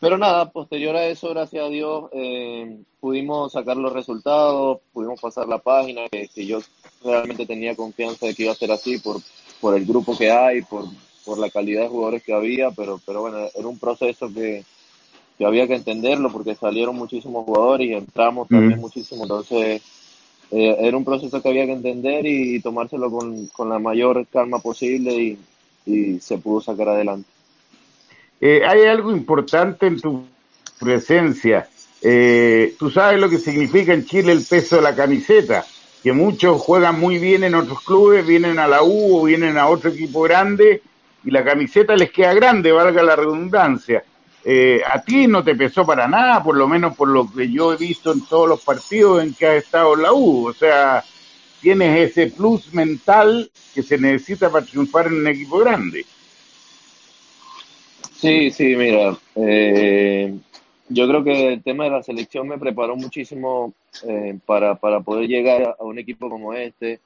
Pero 0.00 0.18
nada, 0.18 0.50
posterior 0.50 0.94
a 0.96 1.06
eso, 1.06 1.30
gracias 1.30 1.64
a 1.64 1.68
Dios, 1.68 2.10
eh, 2.12 2.76
pudimos 3.00 3.52
sacar 3.52 3.76
los 3.76 3.92
resultados, 3.92 4.80
pudimos 4.92 5.18
pasar 5.18 5.48
la 5.48 5.58
página, 5.58 6.02
que, 6.10 6.28
que, 6.28 6.44
yo 6.44 6.58
realmente 7.02 7.46
tenía 7.46 7.74
confianza 7.74 8.26
de 8.26 8.34
que 8.34 8.42
iba 8.42 8.52
a 8.52 8.56
ser 8.56 8.70
así 8.70 8.98
por, 8.98 9.16
por 9.62 9.74
el 9.74 9.86
grupo 9.86 10.14
que 10.14 10.30
hay, 10.30 10.60
por, 10.60 10.84
por 11.24 11.38
la 11.38 11.48
calidad 11.48 11.82
de 11.82 11.88
jugadores 11.88 12.22
que 12.22 12.34
había, 12.34 12.70
pero, 12.70 13.00
pero 13.06 13.22
bueno, 13.22 13.38
era 13.54 13.66
un 13.66 13.78
proceso 13.78 14.28
que, 14.30 14.62
que 15.38 15.46
había 15.46 15.66
que 15.66 15.76
entenderlo 15.76 16.30
porque 16.30 16.54
salieron 16.54 16.96
muchísimos 16.96 17.46
jugadores 17.46 17.88
y 17.88 17.94
entramos 17.94 18.48
también 18.48 18.78
mm. 18.78 18.82
muchísimo, 18.82 19.22
entonces 19.22 19.80
eh, 20.50 20.76
era 20.80 20.96
un 20.98 21.04
proceso 21.06 21.40
que 21.40 21.48
había 21.48 21.64
que 21.64 21.72
entender 21.72 22.26
y, 22.26 22.56
y 22.56 22.60
tomárselo 22.60 23.10
con, 23.10 23.46
con 23.46 23.70
la 23.70 23.78
mayor 23.78 24.26
calma 24.26 24.58
posible 24.58 25.14
y, 25.14 25.38
y 25.86 26.20
se 26.20 26.38
pudo 26.38 26.60
sacar 26.60 26.88
adelante. 26.88 27.28
Eh, 28.40 28.62
hay 28.66 28.82
algo 28.86 29.10
importante 29.12 29.86
en 29.86 30.00
tu 30.00 30.24
presencia. 30.78 31.68
Eh, 32.02 32.74
tú 32.78 32.90
sabes 32.90 33.18
lo 33.18 33.30
que 33.30 33.38
significa 33.38 33.94
en 33.94 34.04
Chile 34.04 34.32
el 34.32 34.44
peso 34.44 34.76
de 34.76 34.82
la 34.82 34.94
camiseta, 34.94 35.64
que 36.02 36.12
muchos 36.12 36.60
juegan 36.60 37.00
muy 37.00 37.18
bien 37.18 37.44
en 37.44 37.54
otros 37.54 37.80
clubes, 37.82 38.26
vienen 38.26 38.58
a 38.58 38.68
la 38.68 38.82
U 38.82 39.18
o 39.18 39.24
vienen 39.24 39.56
a 39.56 39.68
otro 39.68 39.90
equipo 39.90 40.22
grande 40.22 40.82
y 41.24 41.30
la 41.30 41.42
camiseta 41.42 41.96
les 41.96 42.10
queda 42.10 42.34
grande, 42.34 42.72
valga 42.72 43.02
la 43.02 43.16
redundancia. 43.16 44.04
Eh, 44.44 44.82
a 44.86 45.00
ti 45.00 45.26
no 45.26 45.42
te 45.42 45.54
pesó 45.54 45.86
para 45.86 46.06
nada, 46.06 46.42
por 46.42 46.54
lo 46.54 46.68
menos 46.68 46.94
por 46.94 47.08
lo 47.08 47.32
que 47.32 47.50
yo 47.50 47.72
he 47.72 47.76
visto 47.76 48.12
en 48.12 48.26
todos 48.26 48.46
los 48.46 48.60
partidos 48.60 49.22
en 49.22 49.32
que 49.32 49.46
has 49.46 49.64
estado 49.64 49.94
en 49.94 50.02
la 50.02 50.12
U. 50.12 50.48
O 50.48 50.52
sea, 50.52 51.02
tienes 51.64 52.10
ese 52.10 52.30
plus 52.30 52.74
mental 52.74 53.50
que 53.74 53.82
se 53.82 53.96
necesita 53.96 54.50
para 54.50 54.66
triunfar 54.66 55.06
en 55.06 55.14
un 55.14 55.26
equipo 55.26 55.56
grande. 55.58 56.04
Sí, 58.12 58.50
sí, 58.50 58.76
mira, 58.76 59.16
eh, 59.34 60.34
yo 60.90 61.08
creo 61.08 61.24
que 61.24 61.54
el 61.54 61.62
tema 61.62 61.84
de 61.84 61.90
la 61.90 62.02
selección 62.02 62.48
me 62.48 62.58
preparó 62.58 62.96
muchísimo 62.96 63.72
eh, 64.06 64.38
para, 64.44 64.74
para 64.74 65.00
poder 65.00 65.26
llegar 65.26 65.74
a 65.78 65.82
un 65.84 65.98
equipo 65.98 66.28
como 66.28 66.52
este. 66.52 67.00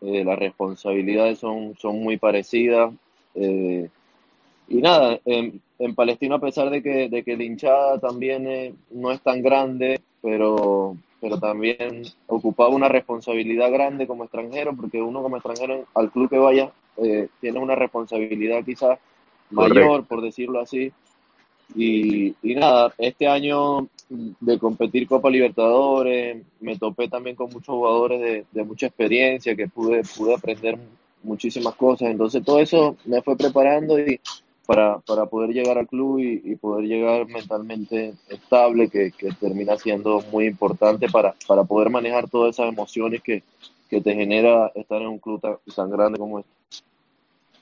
Eh, 0.00 0.24
las 0.24 0.38
responsabilidades 0.38 1.38
son, 1.38 1.76
son 1.78 2.02
muy 2.02 2.16
parecidas. 2.16 2.94
Y 3.34 4.76
nada, 4.80 5.20
en, 5.26 5.60
en, 5.78 5.94
Palestina, 5.94 6.36
a 6.36 6.40
pesar 6.40 6.70
de 6.70 6.82
que, 6.82 7.10
de 7.10 7.22
que 7.22 7.36
la 7.36 7.44
hinchada 7.44 7.98
también 7.98 8.78
no 8.90 9.12
es 9.12 9.20
tan 9.20 9.42
grande, 9.42 10.00
pero, 10.22 10.96
pero 11.20 11.38
también 11.38 12.02
ocupaba 12.26 12.70
una 12.70 12.88
responsabilidad 12.88 13.70
grande 13.70 14.06
como 14.06 14.24
extranjero, 14.24 14.74
porque 14.74 15.02
uno 15.02 15.22
como 15.22 15.36
extranjero 15.36 15.86
al 15.94 16.10
club 16.10 16.30
que 16.30 16.38
vaya 16.38 16.72
eh, 16.96 17.28
tiene 17.40 17.58
una 17.58 17.74
responsabilidad 17.74 18.64
quizás 18.64 18.98
mayor, 19.50 19.74
Correcto. 19.74 20.04
por 20.08 20.22
decirlo 20.22 20.60
así. 20.60 20.92
Y, 21.74 22.34
y, 22.42 22.54
nada, 22.56 22.92
este 22.98 23.28
año 23.28 23.88
de 24.08 24.58
competir 24.58 25.06
Copa 25.06 25.30
Libertadores, 25.30 26.42
me 26.60 26.76
topé 26.76 27.08
también 27.08 27.36
con 27.36 27.46
muchos 27.46 27.74
jugadores 27.74 28.20
de, 28.20 28.44
de 28.50 28.64
mucha 28.64 28.86
experiencia, 28.86 29.54
que 29.54 29.68
pude, 29.68 30.02
pude 30.16 30.34
aprender 30.34 30.78
muchísimas 31.22 31.74
cosas. 31.76 32.10
Entonces 32.10 32.44
todo 32.44 32.58
eso 32.60 32.96
me 33.04 33.22
fue 33.22 33.36
preparando 33.36 33.98
y 33.98 34.20
para, 34.70 35.00
para 35.00 35.26
poder 35.26 35.50
llegar 35.50 35.78
al 35.78 35.88
club 35.88 36.20
y, 36.20 36.40
y 36.44 36.54
poder 36.54 36.86
llegar 36.86 37.26
mentalmente 37.26 38.14
estable, 38.28 38.88
que, 38.88 39.10
que, 39.10 39.32
termina 39.32 39.76
siendo 39.76 40.22
muy 40.30 40.46
importante 40.46 41.08
para, 41.08 41.34
para 41.48 41.64
poder 41.64 41.90
manejar 41.90 42.30
todas 42.30 42.54
esas 42.54 42.68
emociones 42.68 43.20
que, 43.20 43.42
que 43.88 44.00
te 44.00 44.14
genera 44.14 44.70
estar 44.76 45.02
en 45.02 45.08
un 45.08 45.18
club 45.18 45.40
tan, 45.40 45.56
tan 45.74 45.90
grande 45.90 46.20
como 46.20 46.38
este. 46.38 46.52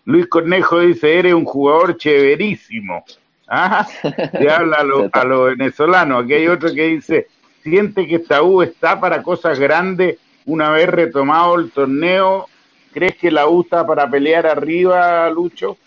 Luis 0.04 0.26
Cornejo 0.26 0.80
dice, 0.80 1.18
eres 1.18 1.32
un 1.32 1.46
jugador 1.46 1.96
chéverísimo. 1.96 3.02
Ah, 3.46 3.88
te 4.02 4.50
habla 4.50 4.76
a 4.76 4.84
los 4.84 5.10
lo 5.24 5.44
venezolanos. 5.56 6.24
Aquí 6.24 6.34
hay 6.34 6.48
otro 6.48 6.74
que 6.74 6.88
dice, 6.88 7.28
siente 7.62 8.06
que 8.06 8.16
esta 8.16 8.42
U 8.42 8.60
está 8.60 9.00
para 9.00 9.22
cosas 9.22 9.58
grandes 9.58 10.18
una 10.44 10.72
vez 10.72 10.90
retomado 10.90 11.54
el 11.54 11.70
torneo. 11.70 12.48
¿Crees 12.92 13.16
que 13.16 13.30
la 13.30 13.48
U 13.48 13.62
está 13.62 13.86
para 13.86 14.10
pelear 14.10 14.46
arriba, 14.46 15.30
Lucho? 15.30 15.78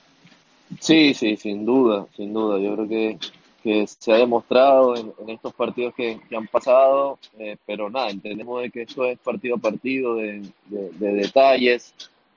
Sí, 0.80 1.14
sí, 1.14 1.36
sin 1.38 1.66
duda, 1.66 2.08
sin 2.16 2.34
duda. 2.34 2.60
Yo 2.60 2.74
creo 2.76 2.88
que, 2.88 3.20
que 3.64 3.88
se 3.88 4.12
ha 4.14 4.18
demostrado 4.18 4.96
en, 4.96 5.14
en 5.20 5.30
estos 5.30 5.54
partidos 5.54 5.94
que, 5.96 6.20
que 6.30 6.36
han 6.36 6.48
pasado, 6.48 7.20
eh, 7.38 7.58
pero 7.66 7.90
nada, 7.90 8.10
entendemos 8.10 8.62
de 8.62 8.72
que 8.72 8.84
esto 8.84 9.06
es 9.06 9.20
partido 9.20 9.56
a 9.56 9.60
partido, 9.60 10.16
de, 10.16 10.42
de, 10.68 10.90
de 10.92 11.14
detalles, 11.14 11.94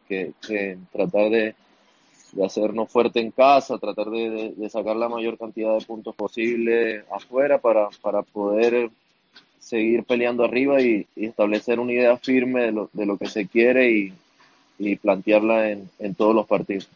que, 0.09 0.33
que, 0.47 0.77
tratar 0.93 1.31
de, 1.31 1.55
de 2.33 2.45
hacernos 2.45 2.91
fuerte 2.91 3.21
en 3.21 3.31
casa, 3.31 3.79
tratar 3.79 4.11
de, 4.11 4.55
de, 4.57 4.71
sacar 4.71 4.97
la 4.97 5.09
mayor 5.09 5.39
cantidad 5.39 5.79
de 5.79 5.85
puntos 5.85 6.15
posible 6.17 7.05
afuera 7.11 7.59
para, 7.61 7.89
para 8.03 8.23
poder 8.23 8.91
seguir 9.61 10.05
peleando 10.05 10.45
arriba 10.45 10.81
y, 10.83 11.07
y 11.17 11.27
establecer 11.27 11.81
una 11.81 11.93
idea 11.93 12.17
firme 12.19 12.63
de 12.65 12.73
lo, 12.73 12.91
de 12.93 13.07
lo 13.07 13.19
que 13.19 13.27
se 13.29 13.47
quiere 13.49 13.91
y, 13.91 14.15
y 14.79 14.97
plantearla 14.97 15.71
en, 15.71 15.91
en 16.01 16.15
todos 16.15 16.35
los 16.35 16.47
partidos. 16.47 16.89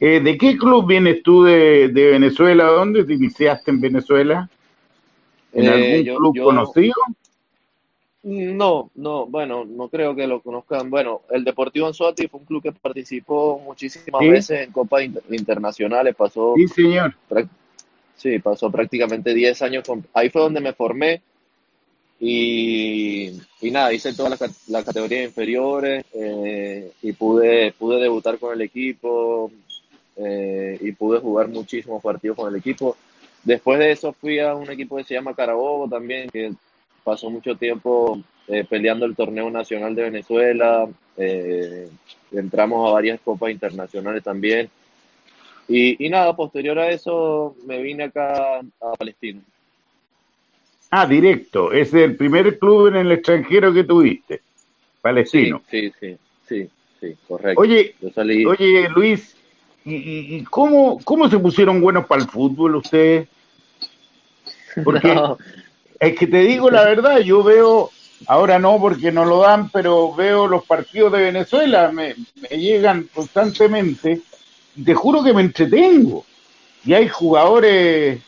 Eh, 0.00 0.20
¿De 0.20 0.38
qué 0.38 0.56
club 0.56 0.86
vienes 0.86 1.22
tú 1.22 1.42
de, 1.44 1.88
de, 1.88 2.10
Venezuela? 2.12 2.64
¿Dónde 2.66 3.04
te 3.04 3.14
iniciaste 3.14 3.70
en 3.70 3.80
Venezuela? 3.80 4.48
¿En 5.52 5.64
eh, 5.64 5.68
algún 5.68 6.04
yo, 6.04 6.16
club 6.16 6.36
yo, 6.36 6.44
conocido? 6.44 6.94
No, 8.22 8.90
no, 8.94 9.26
bueno, 9.26 9.64
no 9.64 9.88
creo 9.88 10.14
que 10.14 10.26
lo 10.26 10.40
conozcan. 10.40 10.90
Bueno, 10.90 11.22
el 11.30 11.44
Deportivo 11.44 11.86
Anzuati 11.86 12.28
fue 12.28 12.40
un 12.40 12.46
club 12.46 12.62
que 12.62 12.72
participó 12.72 13.58
muchísimas 13.58 14.20
¿Sí? 14.20 14.28
veces 14.28 14.66
en 14.66 14.72
copas 14.72 15.04
inter 15.04 15.22
internacionales, 15.30 16.14
pasó... 16.14 16.54
Sí, 16.56 16.68
señor. 16.68 17.14
Sí, 18.16 18.38
pasó 18.40 18.70
prácticamente 18.70 19.32
10 19.32 19.62
años. 19.62 19.84
Con, 19.86 20.04
ahí 20.12 20.28
fue 20.30 20.42
donde 20.42 20.60
me 20.60 20.72
formé 20.72 21.22
Y, 22.20 23.30
y 23.60 23.70
nada, 23.70 23.92
hice 23.92 24.12
todas 24.12 24.38
las, 24.38 24.68
las 24.68 24.84
categorías 24.84 25.24
inferiores 25.24 26.04
eh, 26.12 26.90
y 27.00 27.12
pude, 27.12 27.72
pude 27.72 28.00
debutar 28.00 28.38
con 28.38 28.52
el 28.52 28.60
equipo 28.60 29.50
eh, 30.18 30.78
y 30.80 30.92
pude 30.92 31.20
jugar 31.20 31.48
muchísimos 31.48 32.02
partidos 32.02 32.36
con 32.36 32.52
el 32.52 32.58
equipo. 32.58 32.96
Después 33.44 33.78
de 33.78 33.92
eso 33.92 34.12
fui 34.12 34.38
a 34.40 34.54
un 34.54 34.70
equipo 34.70 34.96
que 34.96 35.04
se 35.04 35.14
llama 35.14 35.34
Carabobo 35.34 35.88
también, 35.88 36.28
que 36.28 36.52
pasó 37.04 37.30
mucho 37.30 37.56
tiempo 37.56 38.20
eh, 38.46 38.64
peleando 38.68 39.06
el 39.06 39.16
torneo 39.16 39.50
nacional 39.50 39.94
de 39.94 40.02
Venezuela. 40.02 40.88
Eh, 41.16 41.88
entramos 42.32 42.88
a 42.88 42.92
varias 42.92 43.20
copas 43.20 43.50
internacionales 43.50 44.22
también. 44.22 44.68
Y, 45.68 46.04
y 46.04 46.08
nada, 46.08 46.34
posterior 46.34 46.78
a 46.78 46.90
eso 46.90 47.56
me 47.66 47.80
vine 47.82 48.04
acá 48.04 48.60
a 48.60 48.92
Palestina. 48.98 49.40
Ah, 50.90 51.06
directo. 51.06 51.72
Es 51.72 51.92
el 51.92 52.16
primer 52.16 52.58
club 52.58 52.88
en 52.88 52.96
el 52.96 53.12
extranjero 53.12 53.72
que 53.72 53.84
tuviste. 53.84 54.40
Palestino. 55.00 55.62
Sí, 55.70 55.92
sí, 56.00 56.16
sí, 56.46 56.68
sí, 57.00 57.16
correcto. 57.26 57.60
Oye, 57.60 57.94
oye 58.46 58.88
Luis, 58.90 59.36
¿y, 59.94 60.36
y 60.36 60.44
cómo, 60.44 60.98
cómo 61.04 61.28
se 61.28 61.38
pusieron 61.38 61.80
buenos 61.80 62.06
para 62.06 62.22
el 62.22 62.28
fútbol 62.28 62.76
ustedes? 62.76 63.28
Porque 64.84 65.14
es 66.00 66.18
que 66.18 66.26
te 66.26 66.38
digo 66.38 66.70
la 66.70 66.84
verdad, 66.84 67.18
yo 67.20 67.42
veo, 67.42 67.90
ahora 68.26 68.58
no 68.58 68.78
porque 68.80 69.12
no 69.12 69.24
lo 69.24 69.40
dan, 69.40 69.70
pero 69.70 70.14
veo 70.14 70.46
los 70.46 70.64
partidos 70.64 71.12
de 71.12 71.22
Venezuela, 71.22 71.90
me, 71.92 72.14
me 72.40 72.56
llegan 72.56 73.08
constantemente, 73.12 74.20
y 74.76 74.84
te 74.84 74.94
juro 74.94 75.22
que 75.22 75.32
me 75.32 75.42
entretengo. 75.42 76.24
Y 76.84 76.94
hay 76.94 77.08
jugadores 77.08 78.20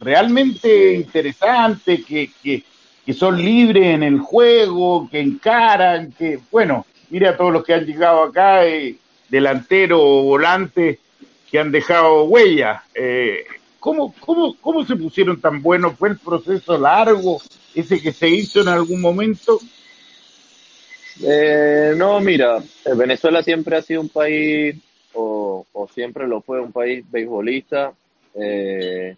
realmente 0.00 0.94
interesantes, 0.94 2.04
que, 2.04 2.30
que, 2.42 2.62
que, 3.04 3.12
son 3.14 3.42
libres 3.42 3.86
en 3.86 4.02
el 4.02 4.20
juego, 4.20 5.08
que 5.10 5.20
encaran, 5.20 6.12
que, 6.12 6.38
bueno, 6.50 6.86
mira 7.10 7.30
a 7.30 7.36
todos 7.36 7.52
los 7.52 7.64
que 7.64 7.74
han 7.74 7.86
llegado 7.86 8.22
acá, 8.24 8.66
eh, 8.66 8.96
delantero 9.28 10.00
o 10.00 10.22
volante, 10.22 10.98
que 11.50 11.58
han 11.58 11.70
dejado 11.70 12.24
huella. 12.24 12.82
Eh, 12.94 13.44
¿cómo, 13.80 14.14
cómo, 14.20 14.56
¿Cómo 14.60 14.84
se 14.84 14.96
pusieron 14.96 15.40
tan 15.40 15.62
buenos? 15.62 15.96
¿Fue 15.96 16.10
el 16.10 16.18
proceso 16.18 16.78
largo, 16.78 17.40
ese 17.74 18.00
que 18.00 18.12
se 18.12 18.28
hizo 18.28 18.60
en 18.60 18.68
algún 18.68 19.00
momento? 19.00 19.58
Eh, 21.22 21.94
no, 21.96 22.20
mira, 22.20 22.62
Venezuela 22.96 23.42
siempre 23.42 23.76
ha 23.76 23.82
sido 23.82 24.00
un 24.00 24.08
país, 24.08 24.76
o, 25.14 25.66
o 25.72 25.88
siempre 25.88 26.26
lo 26.28 26.40
fue, 26.40 26.60
un 26.60 26.72
país 26.72 27.04
beisbolista. 27.10 27.92
Eh, 28.34 29.16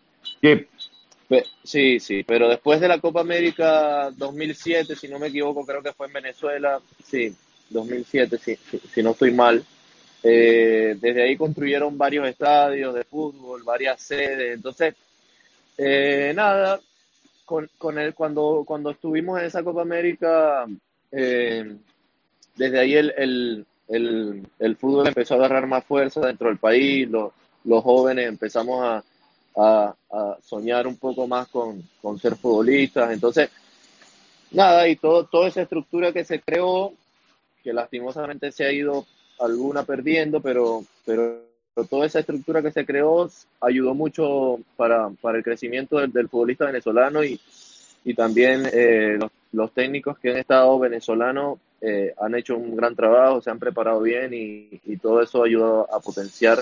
Sí, 1.62 2.00
sí, 2.00 2.24
pero 2.24 2.48
después 2.48 2.80
de 2.80 2.88
la 2.88 2.98
Copa 3.00 3.20
América 3.20 4.10
2007, 4.16 4.96
si 4.96 5.06
no 5.06 5.20
me 5.20 5.28
equivoco, 5.28 5.64
creo 5.64 5.82
que 5.82 5.92
fue 5.92 6.08
en 6.08 6.14
Venezuela, 6.14 6.80
sí, 7.04 7.32
2007, 7.68 8.38
sí, 8.38 8.58
si 8.92 9.02
no 9.02 9.10
estoy 9.12 9.30
mal. 9.30 9.64
Eh, 10.22 10.96
desde 11.00 11.22
ahí 11.22 11.36
construyeron 11.36 11.96
varios 11.96 12.28
estadios 12.28 12.94
de 12.94 13.04
fútbol, 13.04 13.62
varias 13.62 14.02
sedes. 14.02 14.54
Entonces, 14.54 14.94
eh, 15.78 16.32
nada, 16.34 16.80
con, 17.46 17.70
con 17.78 17.98
el, 17.98 18.14
cuando, 18.14 18.64
cuando 18.66 18.90
estuvimos 18.90 19.40
en 19.40 19.46
esa 19.46 19.62
Copa 19.62 19.82
América, 19.82 20.66
eh, 21.10 21.74
desde 22.56 22.78
ahí 22.78 22.94
el, 22.94 23.14
el, 23.16 23.66
el, 23.88 24.46
el, 24.58 24.76
fútbol 24.76 25.08
empezó 25.08 25.34
a 25.34 25.36
agarrar 25.38 25.66
más 25.66 25.84
fuerza 25.84 26.20
dentro 26.20 26.48
del 26.48 26.58
país, 26.58 27.08
los, 27.08 27.32
los 27.64 27.82
jóvenes 27.82 28.28
empezamos 28.28 28.84
a, 28.84 29.02
a, 29.56 29.94
a 30.12 30.36
soñar 30.42 30.86
un 30.86 30.96
poco 30.96 31.26
más 31.26 31.48
con, 31.48 31.82
con, 32.02 32.18
ser 32.18 32.36
futbolistas. 32.36 33.10
Entonces, 33.10 33.50
nada, 34.50 34.86
y 34.86 34.96
todo, 34.96 35.24
toda 35.24 35.48
esa 35.48 35.62
estructura 35.62 36.12
que 36.12 36.24
se 36.24 36.40
creó, 36.40 36.92
que 37.64 37.72
lastimosamente 37.72 38.52
se 38.52 38.64
ha 38.64 38.72
ido 38.72 39.06
alguna 39.40 39.84
perdiendo, 39.84 40.40
pero, 40.40 40.84
pero 41.04 41.40
toda 41.88 42.06
esa 42.06 42.20
estructura 42.20 42.62
que 42.62 42.72
se 42.72 42.84
creó 42.84 43.28
ayudó 43.60 43.94
mucho 43.94 44.58
para, 44.76 45.10
para 45.20 45.38
el 45.38 45.44
crecimiento 45.44 45.98
del, 45.98 46.12
del, 46.12 46.28
futbolista 46.28 46.66
venezolano 46.66 47.24
y, 47.24 47.40
y 48.04 48.14
también 48.14 48.68
eh, 48.72 49.16
los, 49.18 49.30
los, 49.52 49.72
técnicos 49.72 50.18
que 50.18 50.30
han 50.30 50.36
estado 50.36 50.78
venezolanos 50.78 51.58
eh, 51.80 52.12
han 52.20 52.34
hecho 52.34 52.56
un 52.56 52.76
gran 52.76 52.94
trabajo, 52.94 53.40
se 53.40 53.50
han 53.50 53.58
preparado 53.58 54.02
bien 54.02 54.34
y, 54.34 54.80
y 54.84 54.96
todo 54.98 55.22
eso 55.22 55.42
ayuda 55.42 55.86
a 55.90 56.00
potenciar 56.00 56.58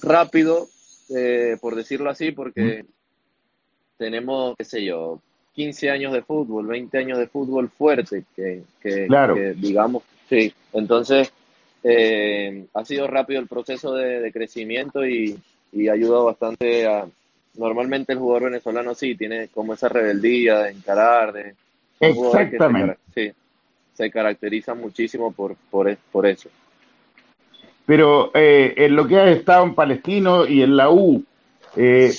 rápido 0.00 0.68
eh, 1.10 1.56
por 1.60 1.74
decirlo 1.74 2.10
así, 2.10 2.32
porque 2.32 2.84
tenemos, 3.96 4.54
qué 4.56 4.64
sé 4.64 4.84
yo, 4.84 5.20
15 5.54 5.90
años 5.90 6.12
de 6.12 6.22
fútbol, 6.22 6.66
20 6.66 6.98
años 6.98 7.18
de 7.18 7.26
fútbol 7.26 7.70
fuerte, 7.70 8.24
que, 8.36 8.62
que, 8.80 9.06
claro. 9.06 9.34
que 9.34 9.54
digamos, 9.54 10.02
sí. 10.28 10.52
Entonces, 10.72 11.32
eh, 11.82 12.66
ha 12.74 12.84
sido 12.84 13.06
rápido 13.06 13.40
el 13.40 13.46
proceso 13.46 13.94
de, 13.94 14.20
de 14.20 14.32
crecimiento 14.32 15.06
y, 15.06 15.38
y, 15.72 15.88
ha 15.88 15.92
ayudado 15.92 16.26
bastante 16.26 16.86
a... 16.86 17.06
Normalmente 17.56 18.12
el 18.12 18.20
jugador 18.20 18.44
venezolano 18.44 18.94
sí 18.94 19.16
tiene 19.16 19.48
como 19.48 19.74
esa 19.74 19.88
rebeldía 19.88 20.60
de 20.60 20.70
encarar, 20.70 21.32
de... 21.32 21.54
Exactamente. 21.98 22.98
Se, 23.12 23.30
sí, 23.30 23.36
se 23.94 24.10
caracteriza 24.10 24.74
muchísimo 24.74 25.32
por, 25.32 25.56
por, 25.70 25.96
por 26.12 26.26
eso 26.26 26.48
pero 27.88 28.30
eh, 28.34 28.74
en 28.76 28.94
lo 28.94 29.08
que 29.08 29.18
has 29.18 29.30
estado 29.30 29.64
en 29.64 29.74
Palestino 29.74 30.46
y 30.46 30.60
en 30.60 30.76
la 30.76 30.90
U, 30.90 31.24
eh, 31.74 32.12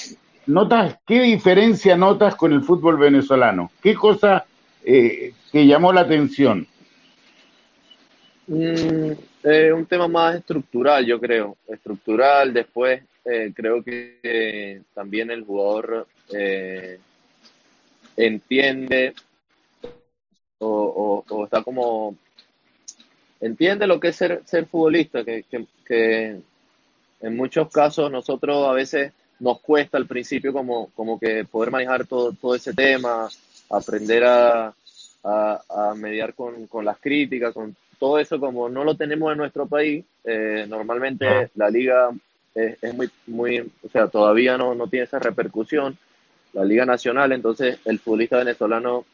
¿notas 0.48 0.98
qué 1.06 1.22
diferencia 1.22 1.96
notas 1.96 2.34
con 2.34 2.54
el 2.54 2.64
fútbol 2.64 2.98
venezolano? 2.98 3.70
¿Qué 3.80 3.94
cosa 3.94 4.48
eh, 4.84 5.32
te 5.52 5.68
llamó 5.68 5.94
la 5.94 6.02
atención? 6.02 6.66
Mm, 8.48 9.12
eh, 9.44 9.72
un 9.72 9.86
tema 9.86 10.08
más 10.08 10.36
estructural, 10.36 11.06
yo 11.06 11.20
creo. 11.20 11.58
Estructural, 11.68 12.54
después 12.54 13.02
eh, 13.26 13.52
creo 13.56 13.84
que 13.84 14.82
también 14.94 15.32
el 15.32 15.44
jugador 15.44 16.08
entiende 18.16 19.14
o, 20.60 21.24
o, 21.30 21.36
o 21.36 21.46
está 21.46 21.64
como 21.64 22.16
entiende 23.40 23.88
lo 23.88 24.00
que 24.00 24.10
es 24.10 24.16
ser, 24.16 24.42
ser 24.46 24.66
futbolista, 24.66 25.24
que, 25.24 25.44
que, 25.44 25.66
que, 25.86 26.42
en 27.22 27.36
muchos 27.36 27.70
casos 27.70 28.12
nosotros 28.12 28.68
a 28.68 28.74
veces 28.74 29.14
nos 29.40 29.60
cuesta 29.62 29.98
al 29.98 30.06
principio 30.06 30.54
como, 30.54 30.90
como 30.92 31.20
que 31.20 31.46
poder 31.46 31.72
manejar 31.72 32.06
todo, 32.06 32.34
todo 32.34 32.56
ese 32.56 32.74
tema, 32.74 33.30
aprender 33.70 34.24
a, 34.26 34.74
a, 35.24 35.62
a 35.70 35.96
mediar 35.96 36.34
con, 36.34 36.68
con, 36.68 36.86
las 36.86 36.98
críticas, 37.00 37.54
con 37.54 37.76
todo 38.00 38.18
eso 38.18 38.40
como 38.40 38.70
no 38.70 38.84
lo 38.84 38.96
tenemos 38.96 39.32
en 39.32 39.38
nuestro 39.38 39.68
país, 39.68 40.06
eh, 40.24 40.66
normalmente 40.68 41.26
no. 41.26 41.50
la 41.56 41.70
liga 41.70 42.10
es, 42.56 42.82
es, 42.82 42.94
muy, 42.96 43.10
muy, 43.28 43.60
o 43.60 43.90
sea, 43.92 44.08
todavía 44.08 44.58
no, 44.58 44.74
no 44.74 44.88
tiene 44.88 45.06
esa 45.06 45.20
repercusión, 45.20 45.98
la 46.54 46.66
liga 46.66 46.86
nacional, 46.86 47.32
entonces 47.32 47.80
el 47.86 48.00
futbolista 48.00 48.38
venezolano 48.38 49.06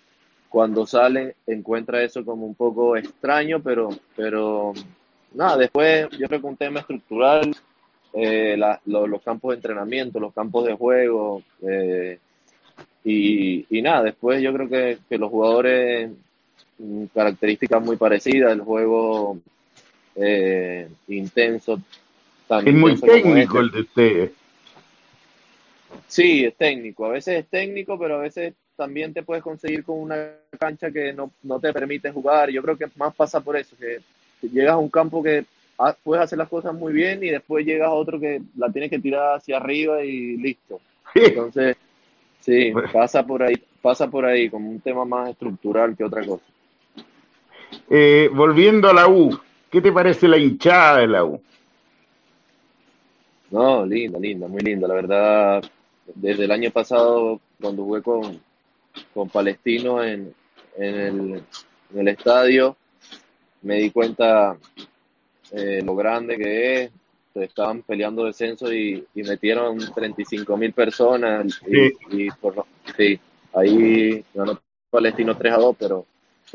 cuando 0.49 0.85
sale 0.85 1.35
encuentra 1.47 2.01
eso 2.01 2.23
como 2.23 2.45
un 2.45 2.55
poco 2.55 2.95
extraño, 2.95 3.61
pero, 3.61 3.89
pero 4.15 4.73
nada, 5.33 5.57
después 5.57 6.09
yo 6.11 6.27
creo 6.27 6.39
que 6.39 6.47
un 6.47 6.55
tema 6.55 6.79
estructural, 6.79 7.53
eh, 8.13 8.55
la, 8.57 8.79
lo, 8.85 9.05
los 9.05 9.21
campos 9.21 9.51
de 9.51 9.55
entrenamiento, 9.57 10.19
los 10.19 10.33
campos 10.33 10.65
de 10.65 10.73
juego, 10.73 11.43
eh, 11.61 12.19
y, 13.03 13.65
y, 13.69 13.81
nada, 13.81 14.03
después 14.03 14.41
yo 14.41 14.53
creo 14.53 14.69
que, 14.69 14.97
que, 15.09 15.17
los 15.17 15.29
jugadores, 15.29 16.09
características 17.13 17.83
muy 17.83 17.97
parecidas, 17.97 18.51
el 18.51 18.61
juego 18.61 19.39
eh, 20.15 20.87
intenso. 21.07 21.79
Tan 22.47 22.67
es 22.67 22.73
muy 22.73 22.99
técnico 22.99 23.59
este. 23.59 23.59
el 23.59 23.71
de 23.71 23.79
ustedes. 23.81 24.31
Sí, 26.07 26.45
es 26.45 26.55
técnico. 26.55 27.05
A 27.05 27.09
veces 27.09 27.39
es 27.39 27.47
técnico, 27.47 27.97
pero 27.97 28.15
a 28.15 28.21
veces 28.21 28.53
también 28.75 29.13
te 29.13 29.23
puedes 29.23 29.43
conseguir 29.43 29.83
con 29.83 29.99
una 29.99 30.31
cancha 30.59 30.91
que 30.91 31.13
no, 31.13 31.31
no 31.43 31.59
te 31.59 31.73
permite 31.73 32.11
jugar. 32.11 32.49
Yo 32.49 32.61
creo 32.61 32.77
que 32.77 32.87
más 32.95 33.15
pasa 33.15 33.39
por 33.39 33.57
eso, 33.57 33.75
que 33.77 33.99
llegas 34.47 34.73
a 34.73 34.77
un 34.77 34.89
campo 34.89 35.23
que 35.23 35.45
puedes 36.03 36.23
hacer 36.23 36.37
las 36.37 36.49
cosas 36.49 36.73
muy 36.73 36.93
bien 36.93 37.23
y 37.23 37.29
después 37.29 37.65
llegas 37.65 37.87
a 37.87 37.93
otro 37.93 38.19
que 38.19 38.41
la 38.55 38.69
tienes 38.71 38.89
que 38.89 38.99
tirar 38.99 39.37
hacia 39.37 39.57
arriba 39.57 40.03
y 40.03 40.37
listo. 40.37 40.79
Entonces, 41.13 41.77
sí, 42.41 42.73
pasa 42.93 43.25
por 43.25 43.43
ahí, 43.43 43.55
pasa 43.81 44.09
por 44.09 44.25
ahí 44.25 44.49
como 44.49 44.69
un 44.69 44.79
tema 44.79 45.05
más 45.05 45.29
estructural 45.29 45.95
que 45.95 46.03
otra 46.03 46.25
cosa. 46.25 46.43
Eh, 47.89 48.29
volviendo 48.33 48.89
a 48.89 48.93
la 48.93 49.07
U, 49.07 49.39
¿qué 49.69 49.81
te 49.81 49.91
parece 49.91 50.27
la 50.27 50.37
hinchada 50.37 50.99
de 50.99 51.07
la 51.07 51.23
U? 51.23 51.41
No, 53.51 53.85
linda, 53.85 54.19
linda, 54.19 54.47
muy 54.47 54.61
linda, 54.61 54.87
la 54.87 54.95
verdad. 54.95 55.63
Desde 56.13 56.45
el 56.45 56.51
año 56.51 56.71
pasado, 56.71 57.39
cuando 57.61 57.83
jugué 57.83 58.01
con, 58.01 58.39
con 59.13 59.29
Palestino 59.29 60.03
en, 60.03 60.33
en, 60.77 60.95
el, 60.95 61.43
en 61.93 61.99
el 61.99 62.07
estadio, 62.07 62.75
me 63.61 63.75
di 63.75 63.91
cuenta 63.91 64.57
eh, 65.51 65.81
lo 65.83 65.95
grande 65.95 66.37
que 66.37 66.83
es. 66.83 66.91
Estaban 67.35 67.81
peleando 67.81 68.23
descenso 68.23 68.71
y, 68.73 69.05
y 69.13 69.23
metieron 69.23 69.77
35 69.77 70.55
mil 70.55 70.71
personas. 70.71 71.61
Y, 71.67 71.75
sí. 71.75 71.93
y 72.11 72.31
por 72.31 72.55
lo, 72.55 72.67
sí, 72.95 73.19
ahí 73.53 74.23
ganó 74.33 74.59
Palestino 74.89 75.35
3 75.35 75.53
a 75.53 75.57
2, 75.57 75.75
pero, 75.77 76.05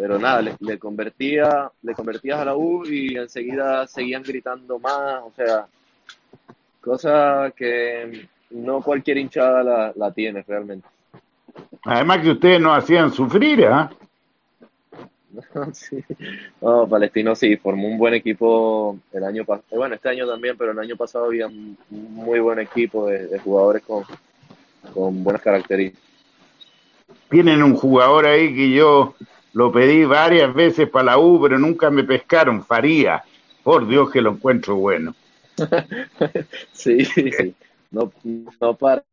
pero 0.00 0.18
nada, 0.18 0.40
le, 0.40 0.56
le, 0.60 0.78
convertía, 0.78 1.70
le 1.82 1.92
convertías 1.92 2.38
a 2.38 2.44
la 2.46 2.56
U 2.56 2.86
y 2.86 3.18
enseguida 3.18 3.86
seguían 3.86 4.22
gritando 4.22 4.78
más, 4.78 5.20
o 5.22 5.32
sea, 5.36 5.66
cosa 6.80 7.52
que 7.54 8.26
no 8.48 8.80
cualquier 8.80 9.18
hinchada 9.18 9.62
la, 9.62 9.92
la 9.94 10.10
tiene 10.10 10.42
realmente. 10.48 10.88
Además 11.84 12.20
que 12.22 12.30
ustedes 12.30 12.60
nos 12.62 12.78
hacían 12.78 13.12
sufrir, 13.12 13.66
¿ah? 13.66 13.90
sí. 15.74 16.02
No, 16.62 16.88
Palestino 16.88 17.34
sí, 17.34 17.58
formó 17.58 17.86
un 17.86 17.98
buen 17.98 18.14
equipo 18.14 18.98
el 19.12 19.22
año 19.22 19.44
pasado, 19.44 19.66
bueno, 19.76 19.96
este 19.96 20.08
año 20.08 20.26
también, 20.26 20.56
pero 20.56 20.72
el 20.72 20.78
año 20.78 20.96
pasado 20.96 21.26
había 21.26 21.46
un 21.46 21.76
muy 21.90 22.40
buen 22.40 22.58
equipo 22.58 23.06
de, 23.06 23.26
de 23.26 23.38
jugadores 23.38 23.82
con, 23.82 24.04
con 24.94 25.22
buenas 25.22 25.42
características. 25.42 26.08
Tienen 27.28 27.62
un 27.62 27.74
jugador 27.74 28.24
ahí 28.24 28.54
que 28.54 28.70
yo 28.70 29.14
lo 29.52 29.72
pedí 29.72 30.04
varias 30.04 30.54
veces 30.54 30.88
para 30.88 31.06
la 31.06 31.18
U, 31.18 31.40
pero 31.40 31.58
nunca 31.58 31.90
me 31.90 32.04
pescaron, 32.04 32.64
Faría. 32.64 33.22
Por 33.62 33.86
Dios 33.86 34.10
que 34.10 34.22
lo 34.22 34.30
encuentro 34.30 34.76
bueno. 34.76 35.14
sí, 36.72 37.04
sí. 37.04 37.54
No, 37.90 38.12
no 38.24 38.74
para 38.74 39.04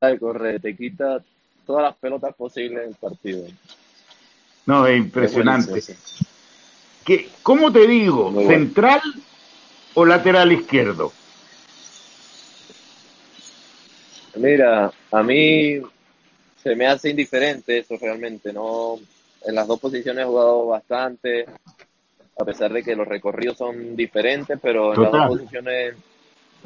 de 0.00 0.18
correr, 0.18 0.60
te 0.60 0.76
quita 0.76 1.22
todas 1.64 1.84
las 1.84 1.96
pelotas 1.96 2.34
posibles 2.34 2.82
en 2.82 2.88
el 2.88 2.94
partido. 2.96 3.46
No, 4.66 4.86
es 4.86 4.98
impresionante. 4.98 5.78
Es 5.78 6.24
¿Qué, 7.04 7.28
¿Cómo 7.42 7.72
te 7.72 7.86
digo? 7.86 8.30
Muy 8.30 8.46
¿Central 8.46 9.00
bueno. 9.02 9.22
o 9.94 10.04
lateral 10.04 10.52
izquierdo? 10.52 11.12
Mira, 14.36 14.92
a 15.10 15.22
mí 15.22 15.80
se 16.62 16.76
me 16.76 16.86
hace 16.86 17.10
indiferente 17.10 17.78
eso 17.78 17.96
realmente, 18.00 18.52
no 18.52 18.98
en 19.46 19.54
las 19.54 19.66
dos 19.66 19.80
posiciones 19.80 20.22
he 20.22 20.28
jugado 20.28 20.66
bastante, 20.66 21.46
a 22.38 22.44
pesar 22.44 22.72
de 22.72 22.82
que 22.82 22.96
los 22.96 23.06
recorridos 23.06 23.58
son 23.58 23.96
diferentes, 23.96 24.58
pero 24.60 24.90
en 24.90 24.96
Total. 24.96 25.12
las 25.12 25.28
dos 25.28 25.38
posiciones 25.38 25.94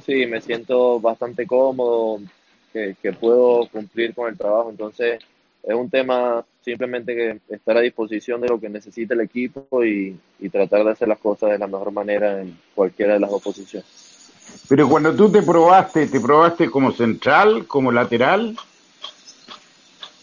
sí 0.05 0.27
me 0.27 0.41
siento 0.41 1.01
bastante 1.01 1.47
cómodo, 1.47 2.21
que, 2.73 2.97
que, 3.01 3.13
puedo 3.13 3.67
cumplir 3.69 4.15
con 4.15 4.29
el 4.29 4.37
trabajo, 4.37 4.71
entonces 4.71 5.21
es 5.63 5.75
un 5.75 5.91
tema 5.91 6.45
simplemente 6.63 7.15
que 7.15 7.55
estar 7.55 7.77
a 7.77 7.81
disposición 7.81 8.41
de 8.41 8.49
lo 8.49 8.61
que 8.61 8.69
necesita 8.69 9.15
el 9.15 9.21
equipo 9.21 9.85
y, 9.85 10.17
y 10.39 10.49
tratar 10.49 10.85
de 10.85 10.91
hacer 10.91 11.09
las 11.09 11.19
cosas 11.19 11.51
de 11.51 11.59
la 11.59 11.67
mejor 11.67 11.91
manera 11.93 12.41
en 12.41 12.59
cualquiera 12.75 13.15
de 13.15 13.21
las 13.21 13.31
dos 13.31 13.43
posiciones. 13.43 13.87
Pero 14.69 14.89
cuando 14.89 15.15
tú 15.15 15.31
te 15.31 15.43
probaste, 15.43 16.07
¿te 16.07 16.21
probaste 16.21 16.71
como 16.71 16.93
central, 16.93 17.67
como 17.67 17.91
lateral? 17.91 18.57